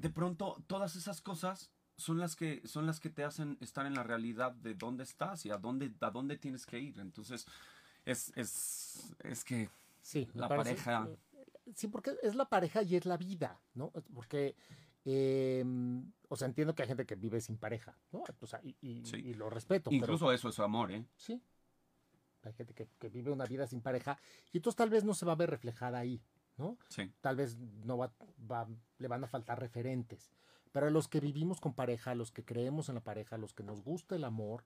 [0.01, 3.93] de pronto todas esas cosas son las que son las que te hacen estar en
[3.93, 6.99] la realidad de dónde estás y a dónde a dónde tienes que ir.
[6.99, 7.45] Entonces
[8.05, 9.69] es es es que
[10.01, 11.07] Sí, La parece- pareja.
[11.75, 13.91] Sí, porque es la pareja y es la vida, ¿no?
[14.15, 14.55] Porque,
[15.05, 15.63] eh,
[16.27, 18.23] o sea, entiendo que hay gente que vive sin pareja, ¿no?
[18.39, 19.17] O sea, y, y- Sí.
[19.17, 19.91] y lo respeto.
[19.91, 21.05] pero- incluso eso es amor, ¿eh?
[21.15, 21.39] Sí.
[22.43, 24.17] Hay gente que, que vive una vida sin pareja
[24.51, 26.19] y entonces tal vez no se va a ver reflejada ahí,
[26.61, 26.77] ¿no?
[26.87, 27.11] Sí.
[27.19, 28.13] Tal vez no va,
[28.49, 28.67] va-
[28.99, 30.31] le van a faltar referentes.
[30.71, 33.39] Pero a los que vivimos con pareja, a los que creemos en la pareja, a
[33.39, 34.63] los que nos gusta el amor,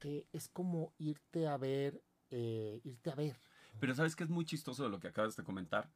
[0.00, 3.36] eh, es como irte a ver, eh, irte a ver.
[3.78, 5.90] Pero sabes que es muy chistoso de lo que acabas de comentar.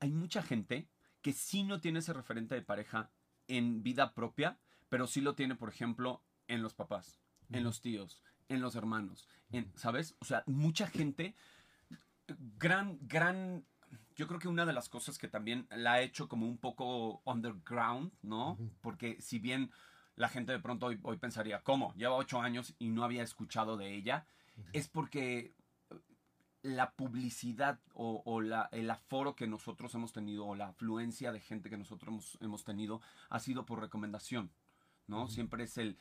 [0.00, 0.88] Hay mucha gente
[1.20, 3.10] que sí no tiene ese referente de pareja
[3.48, 8.22] en vida propia, pero sí lo tiene, por ejemplo, en los papás, en los tíos,
[8.48, 10.16] en los hermanos, en, ¿sabes?
[10.20, 11.34] O sea, mucha gente,
[12.58, 13.64] gran, gran,
[14.16, 17.22] yo creo que una de las cosas que también la ha hecho como un poco
[17.24, 18.58] underground, ¿no?
[18.80, 19.70] Porque si bien
[20.16, 21.94] la gente de pronto hoy, hoy pensaría, ¿cómo?
[21.94, 24.26] Lleva ocho años y no había escuchado de ella,
[24.72, 25.54] es porque
[26.62, 31.40] la publicidad o, o la, el aforo que nosotros hemos tenido o la afluencia de
[31.40, 34.50] gente que nosotros hemos, hemos tenido ha sido por recomendación.
[35.06, 35.28] ¿No?
[35.28, 35.98] Siempre es el,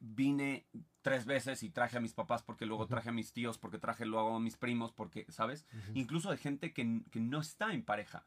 [0.00, 0.66] vine
[1.02, 4.04] tres veces y traje a mis papás porque luego traje a mis tíos, porque traje
[4.06, 5.66] luego a mis primos, porque, ¿sabes?
[5.94, 8.24] Incluso de gente que, que no está en pareja,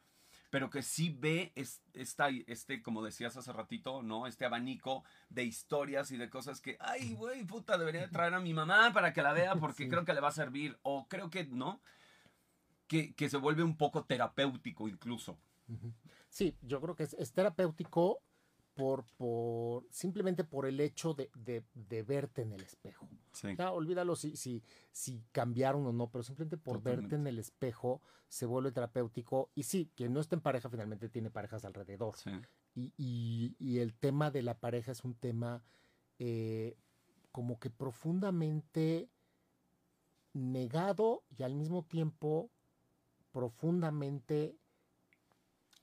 [0.49, 4.27] pero que sí ve es, esta, este, como decías hace ratito, ¿no?
[4.27, 8.39] Este abanico de historias y de cosas que, ay, güey, puta, debería de traer a
[8.39, 9.89] mi mamá para que la vea porque Sí.
[9.89, 11.81] creo que le va a servir, o creo que, ¿no?
[12.87, 15.39] Que, que se vuelve un poco terapéutico incluso.
[16.29, 18.19] Sí, yo creo que es, es terapéutico,
[18.75, 23.07] por, por simplemente por el hecho de, de, verte en el espejo.
[23.31, 23.55] Sí.
[23.59, 28.45] olvídalo si, si, si cambiaron o no, pero simplemente por verte en el espejo se
[28.45, 29.49] vuelve terapéutico.
[29.55, 32.15] Y sí, quien no está en pareja finalmente tiene parejas alrededor.
[32.17, 32.31] Sí.
[32.75, 35.61] Y, y, el tema de la pareja es un tema
[36.17, 36.75] eh,
[37.31, 39.09] como que profundamente
[40.33, 42.49] negado y al mismo tiempo
[43.31, 44.55] profundamente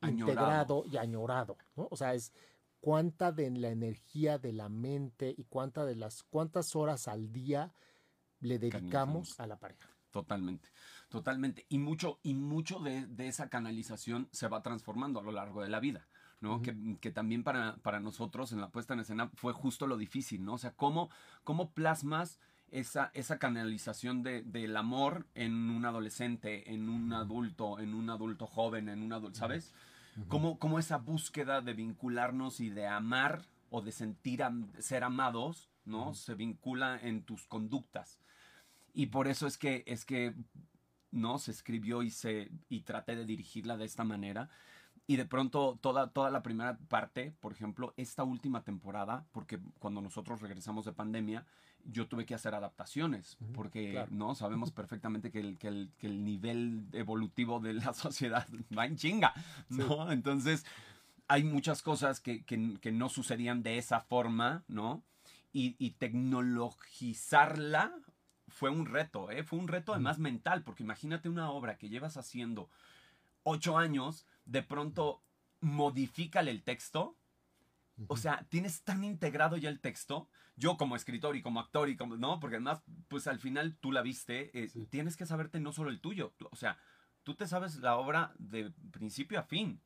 [0.02, 1.88] integrado y añorado, ¿no?
[1.90, 2.32] O sea, es
[2.80, 7.72] cuánta de la energía de la mente y cuánta de las cuántas horas al día
[8.40, 9.88] le dedicamos a la pareja.
[10.10, 10.68] Totalmente,
[11.08, 11.66] totalmente.
[11.68, 15.78] Y mucho, y mucho de, esa canalización se va transformando a lo largo de la
[15.78, 16.08] vida,
[16.40, 16.62] ¿no?
[16.62, 20.54] que, también para, para, nosotros en la puesta en escena fue justo lo difícil, ¿no?
[20.54, 21.10] O sea, cómo,
[21.44, 22.40] cómo plasmas
[22.70, 28.46] esa, esa canalización de, del amor en un adolescente, en un adulto, en un adulto
[28.46, 29.74] joven, en un adulto, ¿sabes?
[30.28, 34.42] Como esa búsqueda de vincularnos y de amar o de sentir
[34.78, 36.14] ser amados, ¿no?
[36.14, 38.18] Se vincula en tus conductas.
[38.92, 40.34] Y por eso es que, es que,
[41.12, 41.38] ¿no?
[41.38, 44.50] Se escribió y, se, y traté de dirigirla de esta manera.
[45.06, 50.00] Y de pronto toda, toda la primera parte, por ejemplo, esta última temporada, porque cuando
[50.00, 51.46] nosotros regresamos de pandemia,
[51.84, 56.24] yo tuve que hacer adaptaciones, porque no sabemos perfectamente que el, que, el, que el,
[56.24, 59.32] nivel evolutivo de la sociedad va en chinga,
[59.68, 60.10] ¿no?
[60.12, 60.64] Entonces,
[61.28, 65.02] hay muchas cosas que, que, que, no sucedían de esa forma, ¿no?
[65.52, 67.92] Y, y, tecnologizarla
[68.48, 69.42] fue un reto, ¿eh?
[69.42, 72.68] Fue un reto además mental, porque imagínate una obra que llevas haciendo
[73.42, 75.22] ocho años, de pronto
[75.60, 77.16] modifícale el texto,
[78.08, 81.96] o sea, tienes tan integrado ya el texto, yo como escritor y como actor y
[81.96, 82.40] como, ¿no?
[82.40, 86.00] Porque además, pues al final tú la viste, eh, tienes que saberte no solo el
[86.00, 86.78] tuyo, o sea,
[87.22, 89.80] tú te sabes la obra de principio a fin,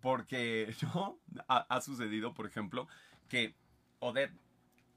[0.00, 1.18] porque, ¿no?
[1.48, 2.88] Ha, sucedido, por ejemplo,
[3.28, 3.56] que
[3.98, 4.38] Odette,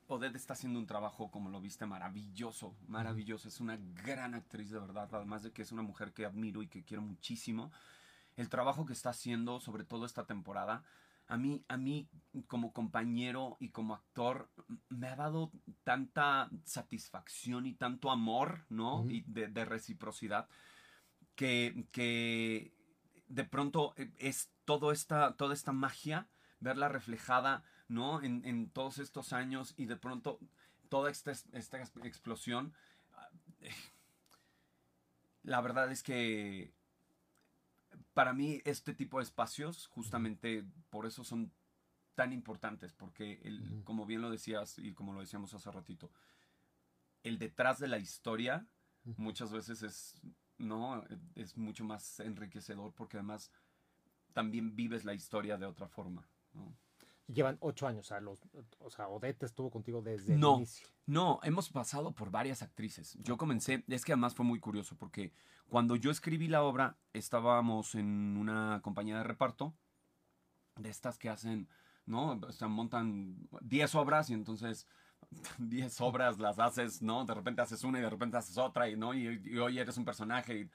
[0.08, 4.80] Odette está haciendo un trabajo, como lo viste, maravilloso, maravilloso, es una gran actriz de
[4.80, 7.72] verdad, además de que es una mujer que admiro y que quiero muchísimo.
[8.36, 10.84] El trabajo que está haciendo, sobre todo esta temporada,
[11.28, 12.08] a mí, a mí
[12.48, 14.50] como compañero y como actor
[14.90, 15.52] me ha dado
[15.84, 19.06] tanta satisfacción y tanto amor, ¿no?
[19.10, 20.48] Y de, reciprocidad
[21.36, 22.74] que, que,
[23.28, 26.28] de pronto eh, es todo esta, toda esta magia,
[26.60, 28.22] verla reflejada, ¿no?
[28.22, 30.40] En, todos estos años y de pronto
[30.90, 32.74] toda esta, esta explosión.
[33.62, 33.72] Eh,
[35.44, 36.74] la verdad es que
[38.18, 41.54] para mí este tipo de espacios, justamente por eso son
[42.16, 46.10] tan importantes, porque el, como bien lo decías y como lo decíamos hace ratito,
[47.22, 48.68] el detrás de la historia
[49.18, 50.20] muchas veces es,
[50.58, 53.52] no, es mucho más enriquecedor porque además
[54.34, 56.28] también vives la historia de otra forma.
[56.54, 56.76] ¿no?
[57.28, 58.06] Llevan ocho años.
[58.06, 58.40] O sea, los,
[58.80, 60.88] o sea, Odette estuvo contigo desde el inicio.
[61.06, 63.18] No, hemos pasado por varias actrices.
[63.22, 65.32] Yo comencé, es que además fue muy curioso porque
[65.68, 69.74] cuando yo escribí la obra, estábamos en una compañía de reparto
[70.76, 71.68] de estas que hacen,
[72.06, 72.32] ¿no?
[72.32, 74.88] O sea, montan 10 obras y entonces
[75.58, 77.26] 10 obras las haces, ¿no?
[77.26, 79.14] De repente haces una y de repente haces otra y, ¿no?
[79.14, 80.70] Y, y hoy eres un personaje y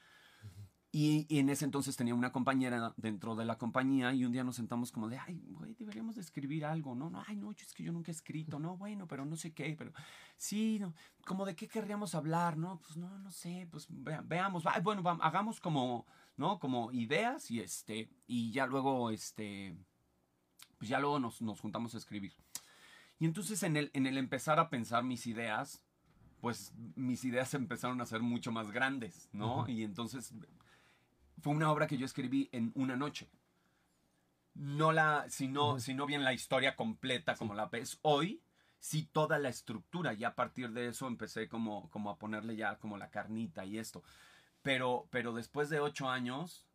[0.95, 4.57] y, en ese entonces tenía una compañera dentro de la compañía y un día nos
[4.57, 7.09] sentamos como de, ay, güey, deberíamos de escribir algo, ¿no?
[7.09, 9.75] no Ay, no, es que yo nunca he escrito, no, bueno, pero no sé qué,
[9.77, 9.95] pero
[10.37, 12.79] sí, no, como de qué querríamos hablar, ¿no?
[12.79, 16.59] Pues no, no sé, pues veamos, ay, bueno, vamos, hagamos como, ¿no?
[16.59, 19.75] Como ideas y este, y ya luego, este,
[20.77, 22.35] pues ya luego nos, nos juntamos a escribir.
[23.19, 25.83] Y entonces en el, en el empezar a pensar mis ideas,
[26.43, 29.67] pues mis ideas empezaron a ser mucho más grandes, ¿no?
[29.69, 30.35] Y entonces
[31.41, 33.29] fue una obra que yo escribí en una noche.
[34.55, 38.43] No la, sino, sino bien la historia completa como la ves hoy,
[38.79, 40.13] sí toda la estructura.
[40.13, 43.79] Y a partir de eso empecé como, como a ponerle ya como la carnita y
[43.79, 44.03] esto.
[44.63, 46.67] Pero, pero después de ocho años,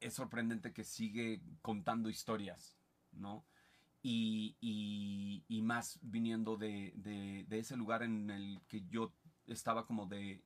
[0.00, 2.76] es sorprendente que sigue contando historias,
[3.12, 3.44] ¿no?
[4.02, 9.12] Y, y, más viniendo de, de, de, ese lugar en el que yo
[9.48, 10.44] estaba como de,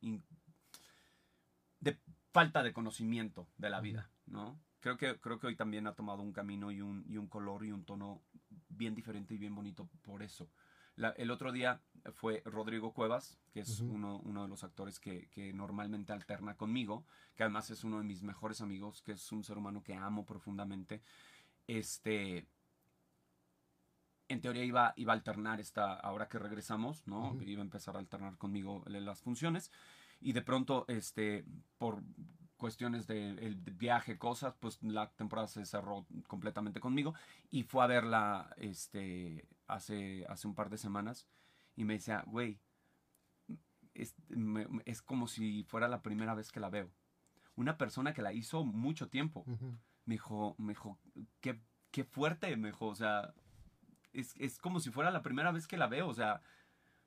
[1.81, 1.99] de
[2.33, 4.61] falta de conocimiento de la vida, ¿no?
[4.81, 7.65] Creo que, creo que hoy también ha tomado un camino y un, y un color
[7.65, 8.23] y un tono
[8.69, 10.49] bien diferente y bien bonito por eso.
[10.97, 11.83] el otro día
[12.15, 17.05] fue Rodrigo Cuevas, que es uno, uno, de los actores que, que, normalmente alterna conmigo,
[17.35, 20.25] que además es uno de mis mejores amigos, que es un ser humano que amo
[20.25, 21.03] profundamente.
[21.67, 22.47] Este,
[24.29, 27.37] en teoría iba, iba a alternar esta, ahora que regresamos, ¿no?
[27.43, 29.71] Iba a empezar a alternar conmigo las funciones
[30.21, 31.45] y de pronto, este,
[31.79, 32.03] por
[32.57, 37.15] cuestiones de, el viaje, cosas, pues la temporada se cerró completamente conmigo
[37.51, 41.27] y fue a verla este, hace, hace un par de semanas
[41.75, 42.61] y me decía, güey,
[43.95, 44.15] es,
[44.85, 46.91] es, como si fuera la primera vez que la veo.
[47.57, 49.45] Una persona que la hizo mucho tiempo.
[50.05, 50.99] Me dijo, me dijo,
[51.41, 53.35] qué, qué fuerte, me dijo, o sea,
[54.13, 56.43] es, es como si fuera la primera vez que la veo, o sea,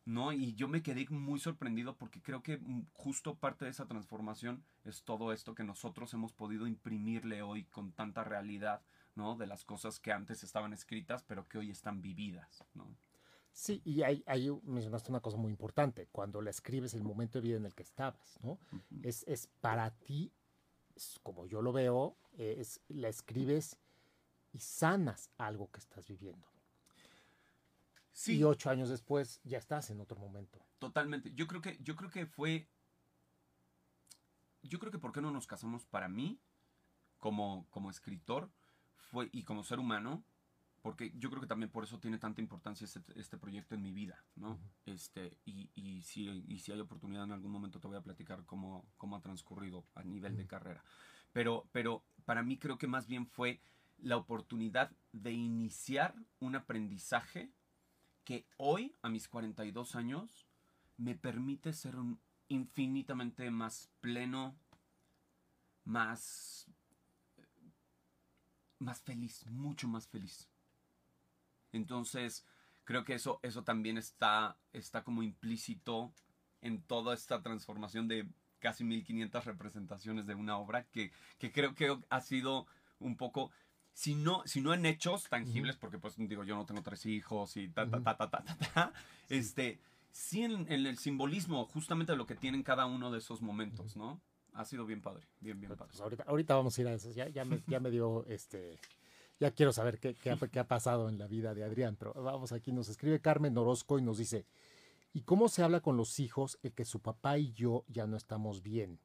[0.05, 0.31] ¿no?
[0.31, 4.65] Y yo me quedé muy sorprendido porque creo que mm, justo parte de esa transformación
[4.83, 8.81] es todo esto que nosotros hemos podido imprimirle hoy con tanta realidad,
[9.15, 9.35] ¿no?
[9.35, 12.95] De las cosas que antes estaban escritas, pero que hoy están vividas, ¿no?
[13.53, 17.47] Sí, y ahí, ahí mencionaste una cosa muy importante, cuando la escribes el momento de
[17.47, 18.57] vida en el que estabas, ¿no?
[19.03, 20.33] es, es, para ti,
[21.21, 23.77] como yo lo veo, es, la escribes
[24.51, 26.52] y sanas algo que estás viviendo.
[28.27, 30.63] Y ocho años después ya estás en otro momento.
[30.79, 31.33] Totalmente.
[31.33, 32.69] Yo creo que, yo creo que fue.
[34.61, 36.39] Yo creo que por qué no nos casamos para mí,
[37.17, 38.49] como, como escritor,
[38.95, 40.23] fue, y como ser humano,
[40.81, 43.91] porque yo creo que también por eso tiene tanta importancia este, este proyecto en mi
[43.91, 44.59] vida, ¿no?
[44.85, 48.45] este, y, y, si, y si hay oportunidad en algún momento te voy a platicar
[48.45, 50.83] cómo, cómo ha transcurrido a nivel de carrera.
[51.31, 53.61] Pero, pero para mí creo que más bien fue
[53.97, 57.51] la oportunidad de iniciar un aprendizaje
[58.23, 60.47] que hoy, a mis 42 años,
[60.97, 61.95] me permite ser
[62.47, 64.55] infinitamente más pleno,
[65.83, 66.67] más,
[68.79, 70.47] más feliz, mucho más feliz.
[71.71, 72.45] Entonces,
[72.83, 76.13] creo que eso, eso también está, está como implícito
[76.61, 78.27] en toda esta transformación de
[78.59, 82.65] casi 1500 representaciones de una obra que, que creo que ha sido
[82.99, 83.51] un poco
[83.93, 87.55] si no, si no en hechos tangibles, porque pues digo, yo no tengo tres hijos
[87.57, 88.93] y ta, ta, ta, ta, ta, ta,
[89.29, 89.79] este,
[90.11, 94.19] sí en, el simbolismo justamente de lo que tienen cada uno de esos momentos, ¿no?
[94.53, 95.91] Ha sido bien padre, bien, bien padre.
[95.91, 98.79] Pues ahorita, ahorita vamos a ir a eso, ya, ya, me, ya me dio, este,
[99.39, 102.51] ya quiero saber qué, qué, qué ha pasado en la vida de Adrián, pero vamos
[102.51, 104.45] aquí, nos escribe Carmen Orozco y nos dice,
[105.13, 108.17] ¿y cómo se habla con los hijos el que su papá y yo ya no
[108.17, 108.99] estamos bien?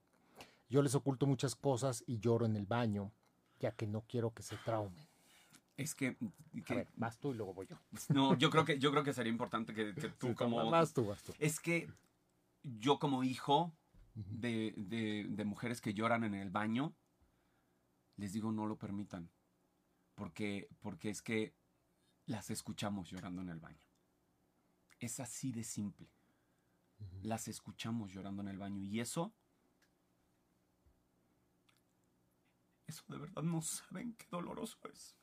[0.70, 3.12] Yo les oculto muchas cosas y lloro en el baño
[3.59, 5.07] ya que no quiero que se traumen.
[5.77, 6.16] Es que,
[6.68, 7.77] A ver, vas tú y luego voy yo.
[8.09, 10.68] No, yo creo que, yo creo que sería importante que, tú como...
[10.71, 11.33] Vas tú, vas tú.
[11.38, 11.88] Es que
[12.64, 13.73] yo como hijo
[14.14, 16.94] de, de, mujeres que lloran en el baño,
[18.16, 19.31] les digo no lo permitan.
[20.16, 21.55] Porque, porque es que
[22.27, 23.87] las escuchamos llorando en el baño.
[24.99, 26.09] Es así de simple.
[27.23, 28.83] Las escuchamos llorando en el baño.
[28.83, 29.33] Y eso
[32.88, 35.14] Eso de verdad no saben qué doloroso es.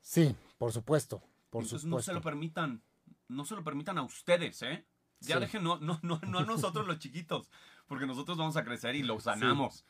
[0.00, 1.22] Sí, por supuesto.
[1.50, 1.88] Por supuesto.
[1.88, 2.82] no se lo permitan.
[3.28, 4.84] No se lo permitan a ustedes, ¿eh?
[5.20, 7.50] Ya dejen, no, no, no, no a nosotros los chiquitos,
[7.86, 9.86] porque nosotros vamos a crecer y lo sanamos.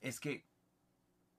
[0.00, 0.46] Es que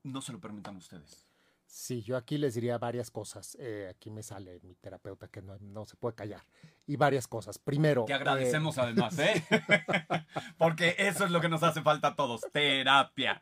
[0.03, 1.27] no se lo permitan a ustedes.
[1.65, 3.57] Sí, yo aquí les diría varias cosas.
[3.59, 6.45] Eh, aquí me sale mi terapeuta que no, se puede callar.
[6.85, 7.57] Y varias cosas.
[7.57, 8.05] Primero.
[8.05, 9.43] Que agradecemos eh, además, ¿eh?
[10.57, 12.41] Porque eso es lo que nos hace falta a todos.
[12.51, 13.41] Terapia.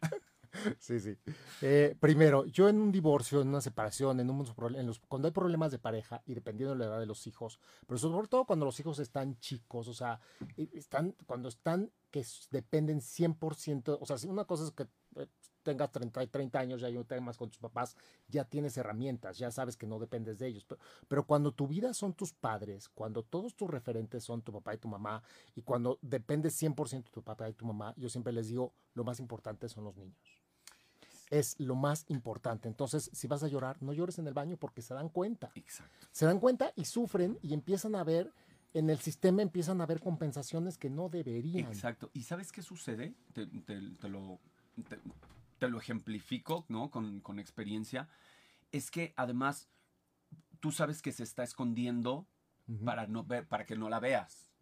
[0.79, 1.17] Sí, sí.
[1.61, 5.31] Eh, primero, yo en un divorcio, en una separación, en, un, en los, cuando hay
[5.31, 8.65] problemas de pareja y dependiendo de la edad de los hijos, pero sobre todo cuando
[8.65, 10.19] los hijos están chicos, o sea,
[10.73, 14.83] están, cuando están que dependen 100%, o sea, si una cosa es que
[15.15, 15.27] eh,
[15.63, 17.95] tengas 30, 30 años, ya hay temas con tus papás,
[18.27, 20.65] ya tienes herramientas, ya sabes que no dependes de ellos.
[20.65, 24.75] Pero, pero, cuando tu vida son tus padres, cuando todos tus referentes son tu papá
[24.75, 25.23] y tu mamá,
[25.55, 29.03] y cuando dependes 100% de tu papá y tu mamá, yo siempre les digo, lo
[29.03, 30.42] más importante son los niños
[31.33, 32.67] es lo más importante.
[32.67, 35.51] Entonces, si vas a llorar, no llores en el baño porque se dan cuenta.
[35.55, 36.07] Exacto.
[36.11, 38.31] Se dan cuenta y sufren y empiezan a ver,
[38.75, 41.65] en el sistema empiezan a ver compensaciones que no deberían.
[41.65, 42.11] Exacto.
[42.13, 43.15] ¿Y sabes qué sucede?
[43.33, 43.47] Te,
[44.09, 44.39] lo,
[45.57, 46.91] te, lo ejemplifico, ¿no?
[46.91, 48.09] Con, con experiencia.
[48.71, 49.69] Es que además,
[50.59, 52.27] tú sabes que se está escondiendo
[52.85, 54.52] para, no ver, para que no la veas.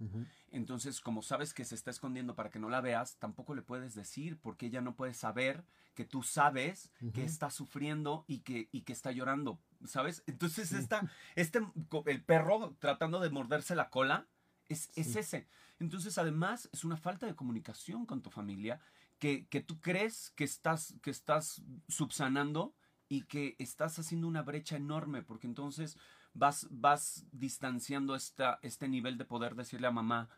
[0.51, 3.93] Entonces, como sabes que se está escondiendo para que no la veas, tampoco le puedes
[3.93, 8.81] decir porque ella no puede saber que tú sabes que está sufriendo y que, y
[8.81, 10.23] que está llorando, ¿sabes?
[10.25, 11.59] Entonces, esta, este,
[12.05, 14.27] el perro tratando de morderse la cola
[14.69, 15.47] es, es, ese.
[15.79, 18.79] Entonces, además, es una falta de comunicación con tu familia
[19.19, 22.73] que, que tú crees que estás, que estás subsanando
[23.11, 25.97] y que estás haciendo una brecha enorme porque entonces
[26.33, 30.29] vas, vas distanciando esta, este nivel de poder decirle a mamá,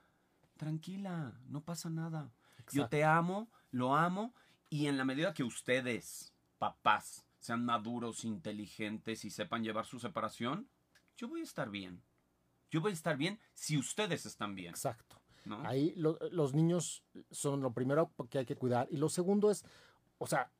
[0.57, 2.31] tranquila, no pasa nada.
[2.71, 4.33] Yo te amo, lo amo,
[4.69, 10.69] y en la medida que ustedes, papás, sean maduros, inteligentes y sepan llevar su separación,
[11.17, 12.01] yo voy a estar bien.
[12.71, 14.69] Yo voy a estar bien si ustedes están bien.
[14.69, 15.19] Exacto.
[15.45, 15.61] ¿no?
[15.67, 18.87] Ahí lo- los niños son lo primero que hay que cuidar.
[18.89, 19.65] Y lo segundo es,
[20.17, 20.51] o sea,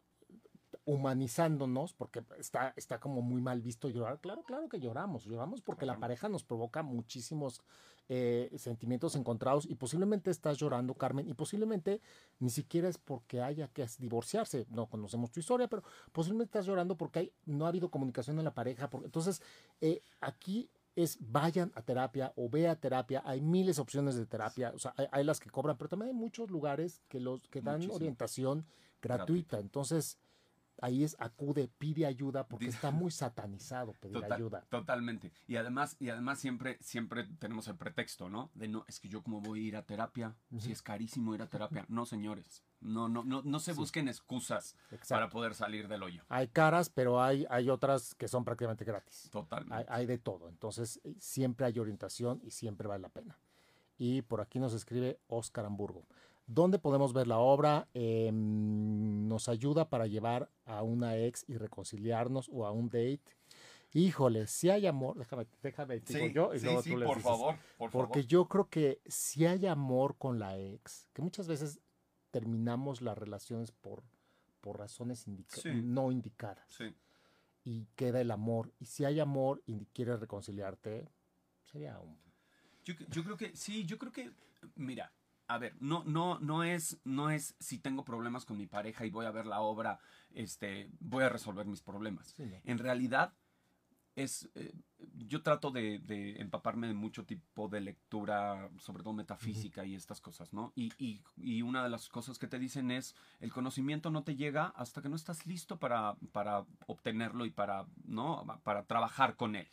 [0.85, 4.19] humanizándonos, porque está, está como muy mal visto llorar.
[4.19, 5.25] Claro, claro que lloramos.
[5.25, 7.61] Lloramos porque la pareja nos provoca muchísimos
[8.09, 12.01] eh, sentimientos encontrados y posiblemente estás llorando, Carmen, y posiblemente
[12.39, 14.65] ni siquiera es porque haya que divorciarse.
[14.69, 18.45] No conocemos tu historia, pero posiblemente estás llorando porque hay, no ha habido comunicación en
[18.45, 18.89] la pareja.
[18.89, 19.41] porque- entonces,
[19.81, 23.23] eh, aquí es vayan a terapia o ve a terapia.
[23.25, 24.71] Hay miles de opciones de terapia.
[24.75, 27.61] O sea, hay, hay las que cobran, pero también hay muchos lugares que los que
[27.61, 27.95] dan Muchísimo.
[27.95, 28.65] orientación
[29.01, 29.59] gratuita.
[29.59, 30.17] Entonces,
[30.83, 34.65] ahí es acude, pide ayuda porque está muy satanizado pedir Total- ayuda.
[34.69, 35.31] Totalmente.
[35.47, 38.51] Y además, y además siempre, siempre tenemos el pretexto, ¿no?
[38.53, 41.41] De no, es que yo como voy a ir a terapia, si es carísimo ir
[41.41, 41.85] a terapia.
[41.87, 42.63] No, señores.
[42.81, 43.77] No, no, no, no se Sí.
[43.79, 45.15] busquen excusas Exacto.
[45.15, 46.23] para poder salir del hoyo.
[46.27, 49.29] Hay caras, pero hay, hay otras que son prácticamente gratis.
[49.31, 49.73] Totalmente.
[49.75, 50.49] Hay, hay de todo.
[50.49, 53.39] Entonces, eh, siempre hay orientación y siempre vale la pena.
[53.97, 56.05] Y por aquí nos escribe Oscar Hamburgo.
[56.45, 57.87] ¿Dónde podemos ver la obra?
[57.93, 63.21] Em, nos ayuda para llevar a una ex y reconciliarnos o a un date.
[63.93, 67.17] Híjole, si hay amor, déjame, déjame, digo yo y sí, luego sí, tú les por
[67.17, 67.31] dices.
[67.31, 68.27] favor, por Porque favor.
[68.27, 71.79] yo creo que si hay amor con la ex, que muchas veces
[72.31, 74.03] terminamos las relaciones por,
[74.61, 75.69] por razones indica- Sí.
[75.83, 76.93] no indicadas Sí.
[77.63, 78.73] y queda el amor.
[78.79, 81.07] Y si hay amor y quieres reconciliarte,
[81.61, 82.17] sería un...
[82.83, 84.31] Yo, yo creo que, sí, yo creo que,
[84.75, 85.13] mira,
[85.47, 89.09] a ver, no, no, no es, no es si tengo problemas con mi pareja y
[89.09, 89.99] voy a ver la obra,
[90.33, 92.29] este, voy a resolver mis problemas.
[92.37, 92.57] sí, ¿no?
[92.63, 93.33] En realidad,
[94.15, 94.73] es, eh,
[95.17, 100.21] yo trato de, de empaparme de mucho tipo de lectura, sobre todo metafísica y estas
[100.21, 100.71] cosas, ¿no?
[100.75, 104.35] Y, y- y una de las cosas que te dicen es, el conocimiento no te
[104.35, 108.45] llega hasta que no estás listo para, para obtenerlo y para, ¿no?
[108.63, 109.67] Para trabajar con él.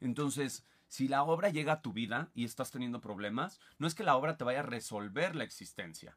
[0.00, 0.64] Entonces,
[0.94, 4.14] si la obra llega a tu vida y estás teniendo problemas, no es que la
[4.14, 6.16] obra te vaya a resolver la existencia,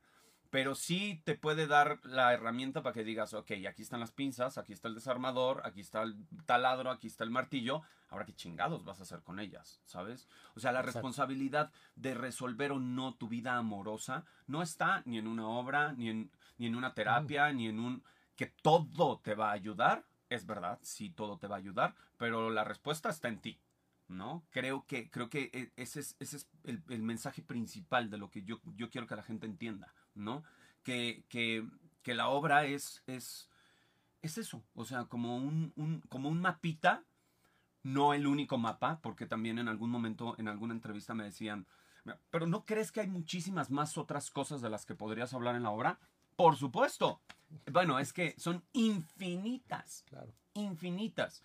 [0.52, 4.60] pero sí te puede dar la herramienta para que digas, ok, aquí están las pinzas,
[4.60, 6.16] aquí está el desarmador, aquí está el
[6.46, 10.28] taladro, aquí está el martillo, ahora qué chingados vas a hacer con ellas, ¿sabes?
[10.54, 11.00] O sea, la Exacto.
[11.00, 16.10] responsabilidad de resolver o no tu vida amorosa no está ni en una obra, ni
[16.10, 18.04] en, ni en una terapia, ni en un...
[18.36, 22.52] que todo te va a ayudar, es verdad, sí, todo te va a ayudar, pero
[22.52, 23.60] la respuesta está en ti.
[24.08, 24.46] ¿No?
[24.52, 28.30] Creo que, creo que e- ese es, ese es el, el mensaje principal de lo
[28.30, 30.44] que yo, yo quiero que la gente entienda, ¿no?
[30.84, 31.68] Que, que,
[32.04, 33.50] que la obra es, es,
[34.22, 37.04] es eso, o sea, como un, un- como un mapita,
[37.84, 41.68] no el único mapa, porque también en algún momento, en alguna entrevista me decían,
[42.04, 45.56] "Mira, pero ¿no crees que hay muchísimas más otras cosas de las que podrías hablar
[45.56, 46.00] en la obra?
[46.36, 47.22] Por supuesto.
[47.72, 50.34] Bueno, es que son infinitas Claro.
[50.54, 51.42] infinitas.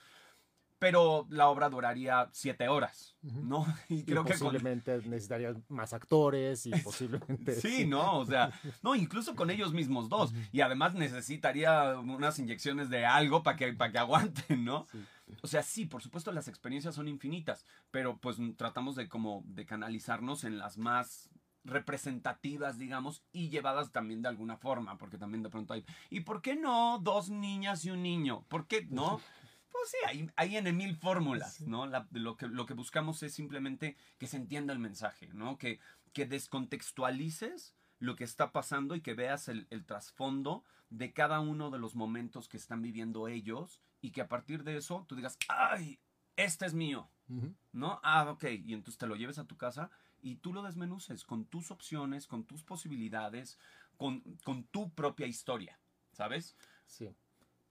[0.82, 3.14] Pero la obra duraría siete horas.
[3.22, 3.64] ¿no?
[3.88, 7.54] Y Y creo que con- posiblemente necesitarías más actores y posiblemente...
[7.60, 8.18] Sí, ¿no?
[8.18, 8.50] O sea,
[8.82, 10.34] no, incluso con ellos mismos dos.
[10.50, 14.88] Y además necesitaría unas inyecciones de algo para que, para que aguanten, ¿no?
[14.90, 14.98] Sí.
[15.40, 19.64] O sea, sí, por supuesto las experiencias son infinitas, pero pues tratamos de como de
[19.64, 21.30] canalizarnos en las más
[21.64, 26.42] representativas, digamos, y llevadas también de alguna forma, porque también de pronto hay, ¿y por
[26.42, 28.44] qué no dos niñas y un niño?
[28.48, 29.20] ¿Por qué no?
[29.82, 31.86] Pues sí, hay, hay en mil fórmulas, ¿no?
[31.86, 35.58] La- lo, que, lo que buscamos es simplemente que se entienda el mensaje, ¿no?
[35.58, 35.80] Que,
[36.12, 41.70] que descontextualices lo que está pasando y que veas el, el trasfondo de cada uno
[41.70, 45.36] de los momentos que están viviendo ellos y que a partir de eso tú digas,
[45.48, 45.98] ¡ay!
[46.36, 47.52] Este es mío, Ujú.
[47.72, 47.98] ¿no?
[48.04, 48.44] Ah, ok.
[48.64, 52.28] Y entonces te lo lleves a tu casa y tú lo desmenuces con tus opciones,
[52.28, 53.58] con tus posibilidades,
[53.96, 55.80] con, con tu propia historia,
[56.12, 56.56] ¿sabes?
[56.86, 57.16] Sí.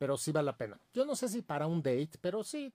[0.01, 0.79] Pero sí vale la pena.
[0.95, 2.73] Yo no sé si para un date, pero sí,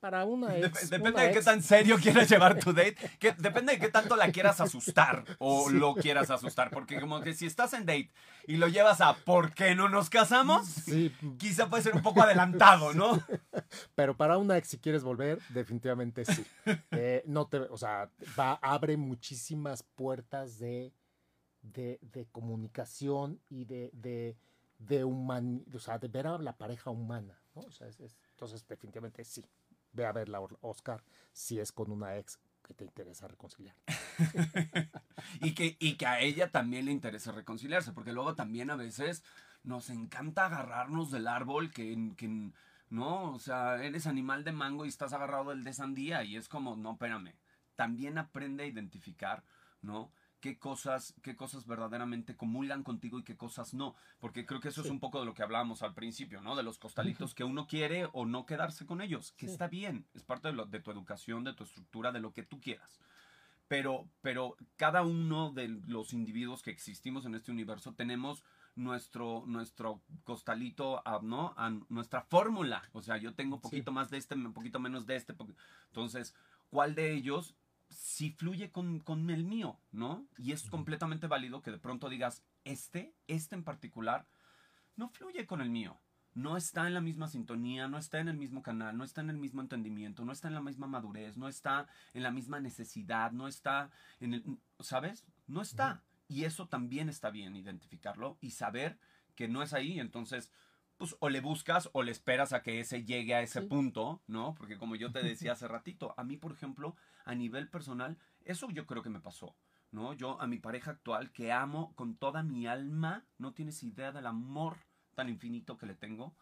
[0.00, 0.88] para una ex.
[0.88, 2.96] depende una de qué ex, tan serio quieras llevar tu date.
[3.18, 6.70] Que, depende de qué tanto la quieras asustar o lo quieras asustar.
[6.70, 8.10] Porque como que si estás en date
[8.46, 10.66] y lo llevas a ¿por qué no nos casamos?
[10.66, 13.22] Sí, Quizá puede ser un poco adelantado, ¿no?
[13.94, 16.42] pero para una ex, si quieres volver, definitivamente sí.
[16.92, 18.08] Eh, no te, o sea,
[18.38, 20.94] va, abre muchísimas puertas de,
[21.60, 24.38] de, de comunicación y de, de,
[24.88, 27.62] de human, o sea, de ver a la pareja humana, ¿no?
[27.62, 29.44] O sea, es- es- entonces definitivamente sí.
[29.92, 33.76] Ve a verla, Oscar, si es con una ex que te interesa reconciliar.
[35.40, 39.22] Y que, y que a ella también le interesa reconciliarse, porque luego también a veces
[39.62, 42.50] nos encanta agarrarnos del árbol que, que
[42.90, 46.48] no, o sea, eres animal de mango y estás agarrado del de sandía y es
[46.48, 47.34] como, no, espérame,
[47.76, 49.44] también aprende a identificar,
[49.80, 50.12] ¿no?
[50.42, 53.94] Qué cosas, qué cosas verdaderamente comulgan contigo y qué cosas no.
[54.20, 54.88] Porque creo que eso Sí.
[54.88, 56.54] es un poco de lo que hablábamos al principio, ¿no?
[56.56, 59.52] De los costalitos que uno quiere o no quedarse con ellos, que Sí.
[59.52, 62.42] está bien, es parte de, lo- de tu educación, de tu estructura, de lo que
[62.42, 63.00] tú quieras.
[63.68, 70.02] pero, pero cada uno de los individuos que existimos en este universo tenemos nuestro, nuestro
[70.24, 71.54] costalito, ¿no?
[71.56, 72.82] A nuestra fórmula.
[72.92, 75.34] O sea, yo tengo un poquito más de este, un poquito menos de este.
[75.86, 76.34] Entonces,
[76.68, 77.54] ¿cuál de ellos
[77.92, 80.26] si fluye con, con, el mío, ¿no?
[80.38, 84.26] Y es completamente válido que de pronto digas, este, este en particular,
[84.96, 85.98] no fluye con el mío.
[86.34, 89.28] No está en la misma sintonía, no está en el mismo canal, no está en
[89.28, 93.32] el mismo entendimiento, no está en la misma madurez, no está en la misma necesidad,
[93.32, 95.26] no está en el, ¿sabes?
[95.46, 96.02] No está.
[96.28, 98.98] Y eso también está bien identificarlo y saber
[99.34, 100.50] que no es ahí, entonces
[101.02, 104.54] pues o le buscas o le esperas a que ese llegue a ese punto, ¿no?
[104.54, 106.94] Porque como yo te decía hace ratito, a mí, por ejemplo,
[107.24, 109.56] a nivel personal, eso yo creo que me pasó,
[109.90, 110.12] ¿no?
[110.12, 114.28] Yo a mi pareja actual, que amo con toda mi alma, no tienes idea del
[114.28, 114.76] amor
[115.16, 116.36] tan infinito que le tengo,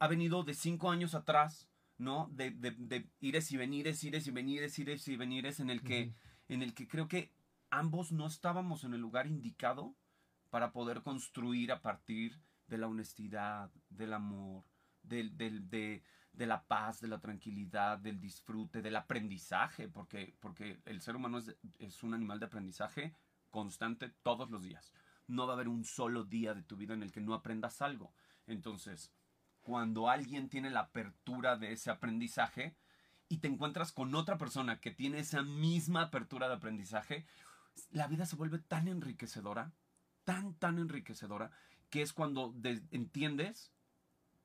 [0.00, 1.68] ha venido de cinco años atrás,
[1.98, 2.28] ¿no?
[2.32, 6.12] De, de, de ires y venires, ires y venires, ires y venires, en el que,
[6.48, 7.30] en el que creo que
[7.70, 9.94] ambos no estábamos en el lugar indicado
[10.50, 14.64] para poder construir a partir de la honestidad, del amor,
[15.02, 16.02] del, de,
[16.34, 21.56] la paz, de la tranquilidad, del disfrute, del aprendizaje, porque, porque el ser humano es,
[21.78, 23.14] es un animal de aprendizaje
[23.50, 24.92] constante todos los días.
[25.28, 27.82] No va a haber un solo día de tu vida en el que no aprendas
[27.82, 28.12] algo.
[28.46, 29.12] Entonces,
[29.62, 32.76] cuando alguien tiene la apertura de ese aprendizaje
[33.28, 37.26] y te encuentras con otra persona que tiene esa misma apertura de aprendizaje,
[37.90, 39.72] la vida se vuelve tan enriquecedora,
[40.24, 41.50] tan, tan enriquecedora,
[41.90, 42.54] que es cuando
[42.90, 43.72] entiendes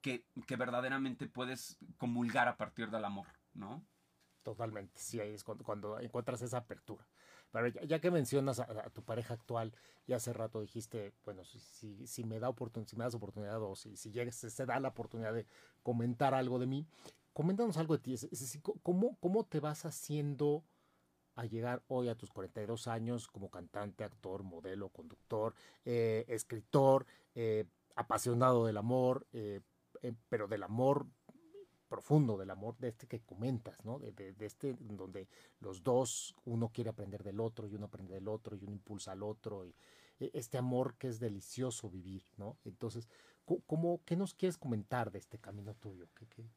[0.01, 3.85] que, que, verdaderamente puedes comulgar a partir del amor, ¿no?
[4.43, 7.07] Totalmente, sí, ahí es cuando, encuentras esa apertura.
[7.51, 9.75] Pero ya, que mencionas a, tu pareja actual,
[10.07, 13.75] ya hace rato dijiste, bueno, si, si, me da oportunidad, si me das oportunidad o
[13.75, 15.45] si, si llegues, se da la oportunidad de
[15.83, 16.87] comentar algo de mí,
[17.33, 18.13] coméntanos algo de ti.
[18.13, 20.63] Es, decir, ¿cómo, ¿cómo te vas haciendo
[21.35, 25.53] a llegar hoy a tus 42 años como cantante, actor, modelo, conductor,
[25.85, 27.05] eh, escritor,
[27.35, 27.65] eh,
[27.95, 29.61] apasionado del amor, eh,
[30.29, 31.07] pero del amor
[31.87, 33.99] profundo, del amor de este que comentas, ¿no?
[33.99, 35.27] De, de, este donde
[35.59, 39.11] los dos, uno quiere aprender del otro y uno aprende del otro y uno impulsa
[39.11, 39.75] al otro y
[40.33, 42.57] este amor que es delicioso vivir, ¿no?
[42.63, 43.09] Entonces,
[43.65, 46.07] ¿cómo, ¿qué nos quieres comentar de este camino tuyo?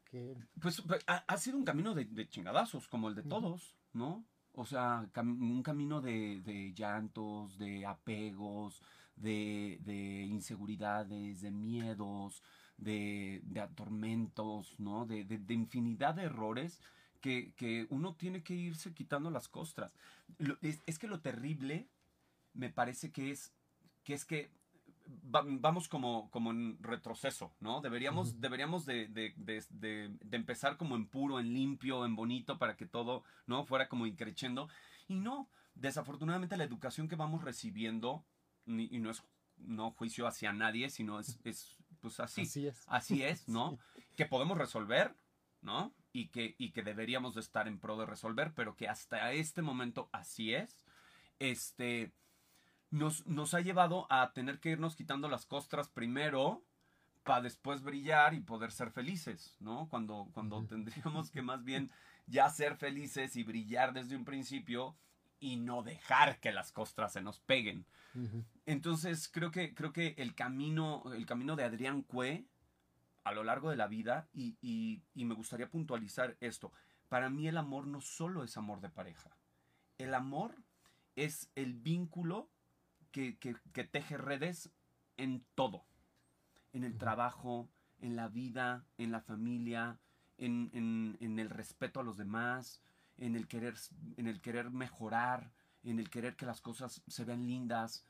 [0.05, 4.25] ¿Qué, Pues, pues ha, sido un camino de, de, chingadazos, como el de todos, ¿no?
[4.57, 8.83] O sea, un camino de, llantos, de apegos,
[9.17, 12.43] de, inseguridades, de miedos,
[12.77, 15.07] de, atormentos, ¿no?
[15.07, 16.81] De, infinidad de errores
[17.21, 19.95] que, uno tiene que irse quitando las costras.
[20.63, 21.89] es, es, que lo terrible
[22.53, 23.53] me parece que es
[24.05, 24.51] que, es que
[25.07, 27.81] vamos como, como en retroceso, ¿no?
[27.81, 32.77] Deberíamos, deberíamos de, de, de, de, empezar como en puro, en limpio, en bonito, para
[32.77, 33.65] que todo, ¿no?
[33.65, 34.69] Fuera como increchendo.
[35.09, 38.25] Y no, desafortunadamente la educación que vamos recibiendo,
[38.67, 39.23] y no es
[39.59, 42.43] no juicio hacia nadie, sino es, es pues así.
[42.43, 42.85] Así es.
[42.87, 43.79] Así es, ¿no?
[44.17, 45.17] Que podemos resolver,
[45.61, 45.93] ¿no?
[46.13, 49.61] Y que, y que deberíamos de estar en pro de resolver, pero que hasta este
[49.61, 50.85] momento así es.
[51.41, 52.13] Este
[52.95, 56.63] nos, ha llevado a tener que irnos quitando las costras primero
[57.25, 59.89] para después brillar y poder ser felices, ¿no?
[59.89, 61.91] Cuando, cuando tendríamos que más bien
[62.27, 64.97] ya ser felices y brillar desde un principio
[65.41, 67.85] y no dejar que las costras se nos peguen.
[68.65, 72.47] Entonces creo que, creo que el camino, el camino de Adrián Cue
[73.25, 76.71] a lo largo de la vida, y, y me gustaría puntualizar esto,
[77.09, 79.37] para mí el amor no solo es amor de pareja,
[79.99, 80.55] el amor
[81.17, 82.51] es el vínculo
[83.15, 84.71] que, teje redes
[85.17, 85.85] en todo.
[86.73, 90.01] En el trabajo, en la vida, en la familia,
[90.37, 92.83] en, el respeto a los demás,
[93.17, 93.75] en el, querer,
[94.17, 95.53] en el querer mejorar,
[95.85, 98.05] en el querer que las cosas se vean lindas,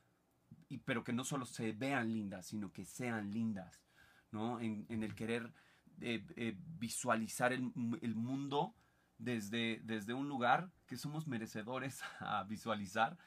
[0.71, 3.83] y, pero que no solo se vean lindas, sino que sean lindas,
[4.31, 4.59] ¿no?
[4.61, 5.53] En, el querer
[6.01, 8.75] eh, eh, visualizar el, mundo
[9.19, 13.19] desde, desde un lugar que somos merecedores a visualizar,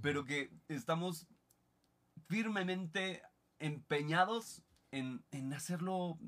[0.00, 1.26] pero que estamos
[2.26, 3.22] firmemente
[3.58, 6.18] empeñados en, hacerlo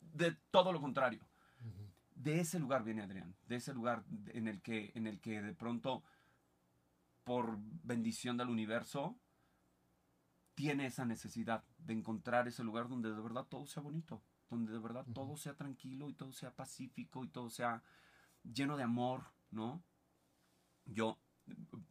[0.00, 1.26] de todo lo contrario.
[2.14, 5.54] De ese lugar viene Adrián, de ese lugar en el que, en el que de
[5.54, 6.02] pronto,
[7.22, 9.16] por bendición del universo,
[10.54, 14.80] tiene esa necesidad de encontrar ese lugar donde de verdad todo sea bonito, donde de
[14.80, 17.84] verdad todo sea tranquilo y todo sea pacífico y todo sea
[18.42, 19.84] lleno de amor, ¿no?
[20.86, 21.20] Yo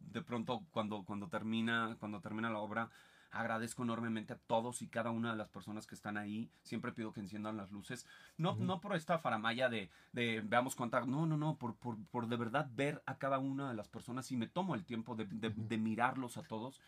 [0.00, 2.90] de pronto cuando, cuando, termina, cuando termina la obra,
[3.30, 6.50] Agradezco enormemente a todos y cada una de las personas que están ahí.
[6.62, 8.06] Siempre pido que enciendan las luces.
[8.38, 11.04] No, no por esta faramaya de, de veamos cuánta.
[11.04, 11.56] No, no, no.
[11.58, 14.74] Por, por, por, de verdad ver a cada una de las personas y me tomo
[14.74, 16.80] el tiempo de, de, de mirarlos a todos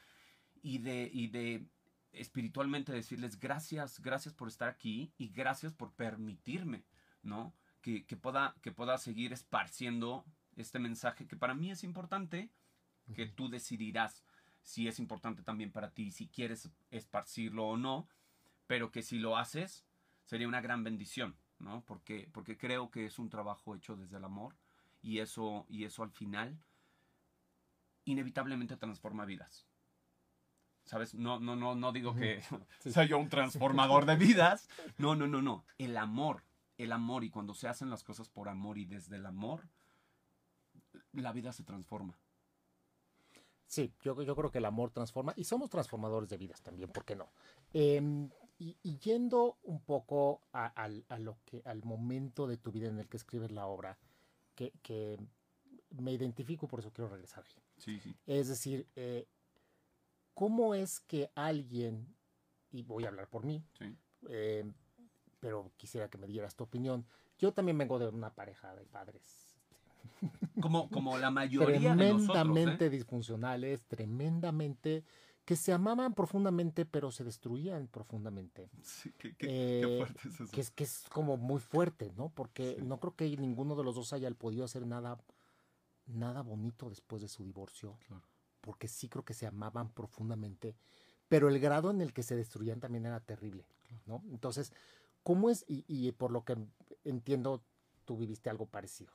[0.62, 1.66] y de, y de
[2.12, 6.84] espiritualmente decirles gracias, gracias por estar aquí y gracias por permitirme,
[7.22, 7.52] ¿no?
[7.82, 10.24] Que, que, pueda, que pueda seguir esparciendo
[10.56, 12.50] este mensaje que para mí es importante,
[13.12, 14.24] que tú decidirás
[14.62, 18.08] si es importante también para ti, si quieres esparcirlo o no,
[18.66, 19.84] pero que si lo haces
[20.24, 21.82] sería una gran bendición, ¿no?
[21.86, 24.54] Porque, porque creo que es un trabajo hecho desde el amor
[25.02, 26.58] y eso, y eso al final
[28.04, 29.66] inevitablemente transforma vidas.
[30.84, 31.14] ¿Sabes?
[31.14, 32.42] No, no, no, no digo que
[32.80, 34.68] sea yo un transformador de vidas.
[34.98, 35.64] No, no, no, no.
[35.78, 36.44] El amor,
[36.78, 39.68] el amor y cuando se hacen las cosas por amor y desde el amor,
[41.12, 42.18] la vida se transforma.
[43.70, 47.04] Sí, yo, yo creo que el amor transforma y somos transformadores de vidas también, ¿por
[47.04, 47.30] qué no?
[47.72, 50.88] Em, y, yendo un poco a,
[51.20, 53.96] lo que, al momento de tu vida en el que escribes la obra,
[54.56, 55.20] que, que
[55.90, 57.62] me identifico, por eso quiero regresar ahí.
[57.76, 58.12] Sí, sí.
[58.26, 59.28] Es decir, eh,
[60.34, 62.16] ¿cómo es que alguien,
[62.72, 63.64] y voy a hablar por mí,
[64.28, 64.68] eh,
[65.38, 67.06] pero quisiera que me dieras tu opinión,
[67.38, 69.49] yo también vengo de una pareja de padres
[70.60, 72.98] como, como la mayoría tremendamente de ¿eh?
[72.98, 75.04] disfuncionales, tremendamente
[75.50, 78.70] que se amaban profundamente pero se destruían profundamente.
[78.82, 80.52] Sí, qué, eh, fuerte es eso.
[80.52, 82.28] Que es, que es como muy fuerte, ¿no?
[82.28, 85.18] Porque no creo que ninguno de los dos haya podido hacer nada,
[86.06, 87.98] nada bonito después de su divorcio.
[88.60, 90.76] Porque sí creo que se amaban profundamente,
[91.28, 93.66] pero el grado en el que se destruían también era terrible,
[94.06, 94.22] ¿no?
[94.30, 94.72] Entonces,
[95.24, 95.64] ¿cómo es?
[95.66, 96.58] Y, y por lo que
[97.02, 97.64] entiendo,
[98.04, 99.12] tú viviste algo parecido.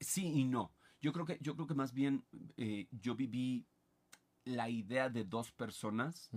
[0.00, 0.72] Sí y no.
[1.00, 2.24] Yo creo que, yo creo que más bien
[2.56, 3.66] eh, yo viví
[4.44, 6.30] la idea de dos personas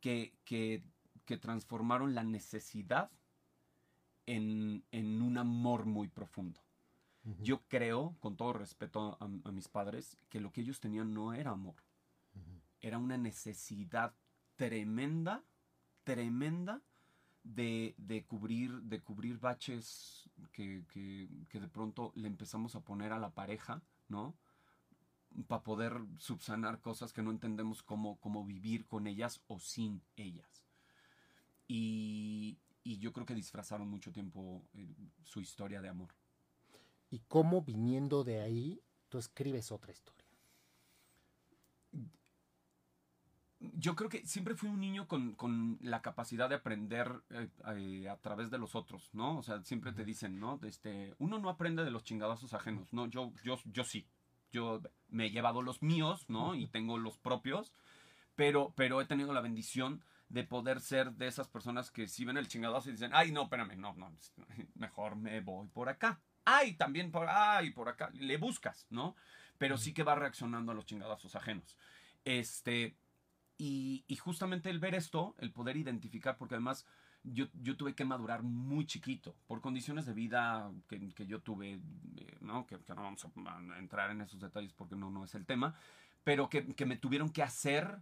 [0.00, 0.84] que, que,
[1.24, 3.10] que, transformaron la necesidad
[4.26, 6.60] en, en, un amor muy profundo.
[7.40, 11.32] Yo creo, con todo respeto a, a, mis padres, que lo que ellos tenían no
[11.32, 11.76] era amor.
[12.80, 14.14] Era una necesidad
[14.56, 15.42] tremenda,
[16.02, 16.82] tremenda
[17.44, 23.12] de, de, cubrir, de cubrir baches que, que, que, de pronto le empezamos a poner
[23.12, 24.34] a la pareja, ¿no?
[25.46, 30.64] Para poder subsanar cosas que no entendemos cómo, cómo vivir con ellas o sin ellas.
[31.68, 36.14] Y, y yo creo que disfrazaron mucho tiempo eh, su historia de amor.
[37.10, 40.24] ¿Y cómo viniendo de ahí tú escribes otra historia?
[43.74, 48.08] Yo creo que siempre fui un niño con, con la capacidad de aprender eh, eh,
[48.08, 49.38] a través de los otros, ¿no?
[49.38, 50.60] O sea, siempre te dicen, ¿no?
[50.64, 53.06] Este, uno no aprende de los chingadazos ajenos, ¿no?
[53.06, 54.06] Yo, yo, yo sí.
[54.52, 56.54] Yo me he llevado los míos, ¿no?
[56.54, 57.72] Y tengo los propios,
[58.36, 62.36] pero, pero he tenido la bendición de poder ser de esas personas que si ven
[62.36, 64.12] el chingadazo y dicen, ay, no, espérame, no, no,
[64.74, 66.20] mejor me voy por acá.
[66.44, 68.10] Ay, también por, ay, por acá.
[68.14, 69.16] Le buscas, ¿no?
[69.58, 71.78] Pero sí que va reaccionando a los chingadazos ajenos.
[72.24, 72.96] Este,
[73.56, 76.86] y, justamente el ver esto, el poder identificar, porque además
[77.22, 81.74] yo, yo, tuve que madurar muy chiquito por condiciones de vida que, que yo tuve,
[82.16, 82.66] eh, ¿no?
[82.66, 85.74] Que, no vamos a entrar en esos detalles porque no, no es el tema,
[86.24, 87.98] pero que, que me tuvieron que hacer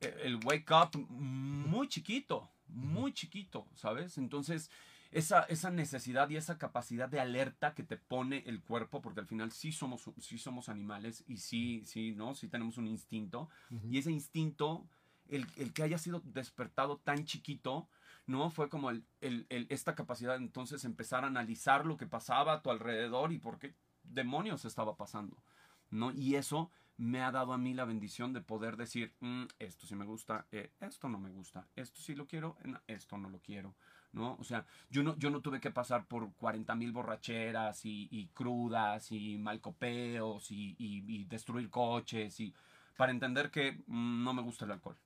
[0.00, 4.18] eh, el wake up muy chiquito, muy chiquito, ¿sabes?
[4.18, 4.70] Entonces
[5.10, 9.26] esa, esa necesidad y esa capacidad de alerta que te pone el cuerpo, porque al
[9.26, 12.34] final sí somos, sí somos animales y sí, sí, ¿no?
[12.34, 13.48] Sí tenemos un instinto.
[13.88, 14.86] Y ese instinto,
[15.28, 17.88] el, el, que haya sido despertado tan chiquito,
[18.26, 18.50] ¿no?
[18.50, 22.62] Fue como el, el, esta capacidad de entonces empezar a analizar lo que pasaba a
[22.62, 25.42] tu alrededor y por qué demonios estaba pasando,
[25.90, 26.12] ¿no?
[26.12, 26.70] Y eso
[27.00, 30.46] me ha dado a mí la bendición de poder decir, mm, esto sí me gusta,
[30.52, 33.74] eh, esto no me gusta, esto sí lo quiero, esto no lo quiero.
[34.12, 34.36] ¿no?
[34.38, 39.12] O sea, yo no, yo no tuve que pasar por 40 mil borracheras y, crudas
[39.12, 42.52] y malcopeos y, y, destruir coches y
[42.98, 44.98] para entender que mm, no me gusta el alcohol.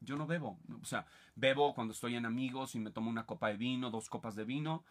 [0.00, 3.48] Yo no bebo, o sea, bebo cuando estoy en amigos y me tomo una copa
[3.48, 4.84] de vino, dos copas de vino,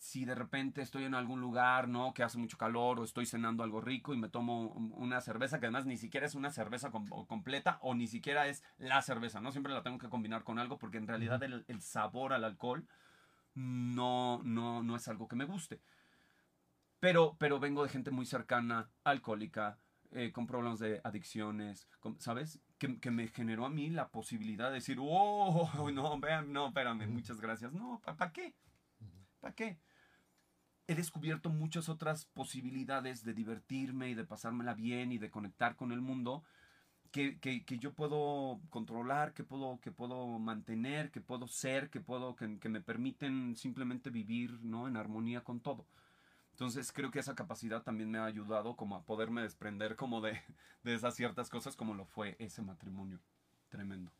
[0.00, 2.14] si de repente estoy en algún lugar, ¿no?
[2.14, 5.66] Que hace mucho calor o estoy cenando algo rico y me tomo una cerveza que
[5.66, 9.52] además ni siquiera es una cerveza completa o ni siquiera es la cerveza, ¿no?
[9.52, 12.88] Siempre la tengo que combinar con algo porque en realidad el, sabor al alcohol
[13.54, 15.82] no, no, no es algo que me guste.
[16.98, 19.78] Pero, pero vengo de gente muy cercana, alcohólica,
[20.12, 21.86] eh, con problemas de adicciones,
[22.16, 22.58] ¿sabes?
[22.78, 27.06] Que, que, me generó a mí la posibilidad de decir, oh, no, vean, no, espérame,
[27.06, 27.74] muchas gracias.
[27.74, 28.54] No, ¿para qué?
[29.40, 29.78] ¿Para qué?
[30.90, 35.92] He descubierto muchas otras posibilidades de divertirme y de pasármela bien y de conectar con
[35.92, 36.42] el mundo
[37.12, 42.68] que, yo puedo controlar, que puedo, que puedo mantener, que puedo ser, que, puedo, que,
[42.68, 44.88] me permiten simplemente vivir ¿no?
[44.88, 45.86] en armonía con todo.
[46.52, 50.40] Entonces creo que esa capacidad también me ha ayudado como a poderme desprender como de,
[50.82, 53.20] de esas ciertas cosas como lo fue ese matrimonio.
[53.68, 54.10] Tremendo.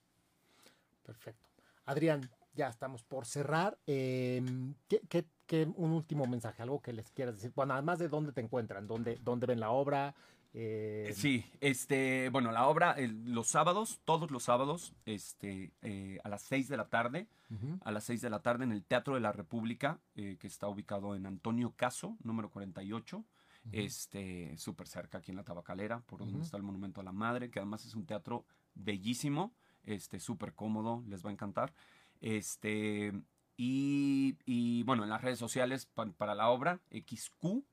[1.04, 1.48] Perfecto.
[1.84, 3.78] Adrián, ya estamos por cerrar.
[3.86, 4.42] Eh,
[4.88, 7.52] ¿qué, qué, qué, un último mensaje, algo que les quieras decir.
[7.54, 10.14] Bueno, además de dónde te encuentran, dónde, dónde ven la obra,
[10.52, 11.12] eh...
[11.14, 16.42] Sí, este, bueno, la obra el, los sábados, todos los sábados, este, eh, a las
[16.42, 17.78] 6 de la tarde, uh -huh.
[17.84, 20.66] a las 6 de la tarde en el Teatro de la República, eh, que está
[20.66, 23.70] ubicado en Antonio Caso, número 48, uh -huh.
[23.72, 26.44] este, súper cerca aquí en la Tabacalera, por donde uh -huh.
[26.44, 28.44] está el Monumento a la Madre, que además es un teatro
[28.74, 29.52] bellísimo,
[29.84, 31.72] este, súper cómodo, les va a encantar.
[32.20, 33.12] Este,
[33.56, 37.64] y, y bueno, en las redes sociales pa, para la obra, XQNNC,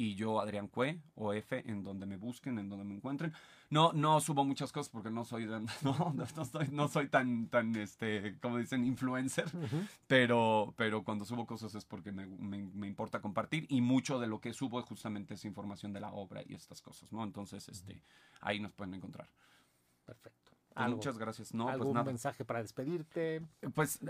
[0.00, 3.34] y yo Adrián Cue o F en donde me busquen, en donde me encuentren.
[3.68, 7.48] No, no subo muchas cosas porque no soy, no, no, no soy, no soy tan,
[7.48, 9.88] tan, este, como dicen, influencer, uh -huh.
[10.06, 14.26] pero, pero cuando subo cosas es porque me, me, me, importa compartir y mucho de
[14.26, 17.22] lo que subo es justamente esa información de la obra y estas cosas, ¿no?
[17.22, 18.02] Entonces, este,
[18.40, 19.28] ahí nos pueden encontrar.
[20.06, 20.39] Perfecto.
[20.74, 21.52] Pues muchas gracias.
[21.52, 22.04] No, ¿Algún pues nada.
[22.04, 23.42] mensaje para despedirte?
[23.74, 24.00] Pues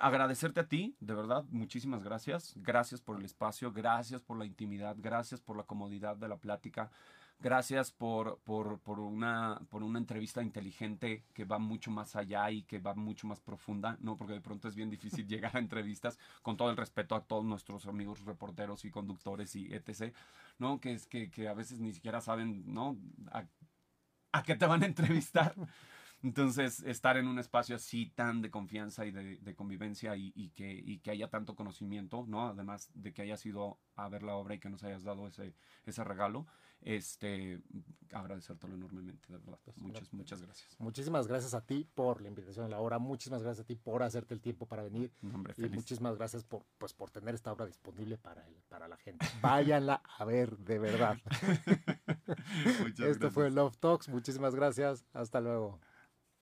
[0.00, 2.54] agradecerte a ti, de verdad, muchísimas gracias.
[2.56, 6.90] Gracias por el espacio, gracias por la intimidad, gracias por la comodidad de la plática,
[7.38, 12.62] gracias por, por, por, una, por una entrevista inteligente que va mucho más allá y
[12.62, 14.16] que va mucho más profunda, ¿no?
[14.16, 17.44] Porque de pronto es bien difícil llegar a entrevistas, con todo el respeto a todos
[17.44, 20.12] nuestros amigos reporteros y conductores y etc.,
[20.58, 20.80] ¿no?
[20.80, 22.96] Que es que, que a veces ni siquiera saben, ¿no?
[23.30, 23.44] A,
[24.32, 25.54] a qué te van a entrevistar.
[26.22, 30.50] Entonces, estar en un espacio así tan de confianza y de, de convivencia y, y,
[30.50, 32.48] que, y, que, haya tanto conocimiento, ¿no?
[32.48, 35.54] Además de que hayas ido a ver la obra y que nos hayas dado ese,
[35.86, 36.46] ese regalo,
[36.80, 37.60] este,
[38.12, 39.58] agradecértelo enormemente, de verdad.
[39.64, 40.76] Pues, muchas, muchas gracias.
[40.80, 44.02] Muchísimas gracias a ti por la invitación a la obra, muchísimas gracias a ti por
[44.02, 45.12] hacerte el tiempo para venir.
[45.22, 48.96] Hombre, y muchísimas gracias por, pues, por tener esta obra disponible para, el, para la
[48.96, 49.24] gente.
[49.40, 51.16] Váyanla a ver, de verdad.
[52.88, 53.32] Esto gracias.
[53.32, 55.78] fue Love Talks, muchísimas gracias, hasta luego.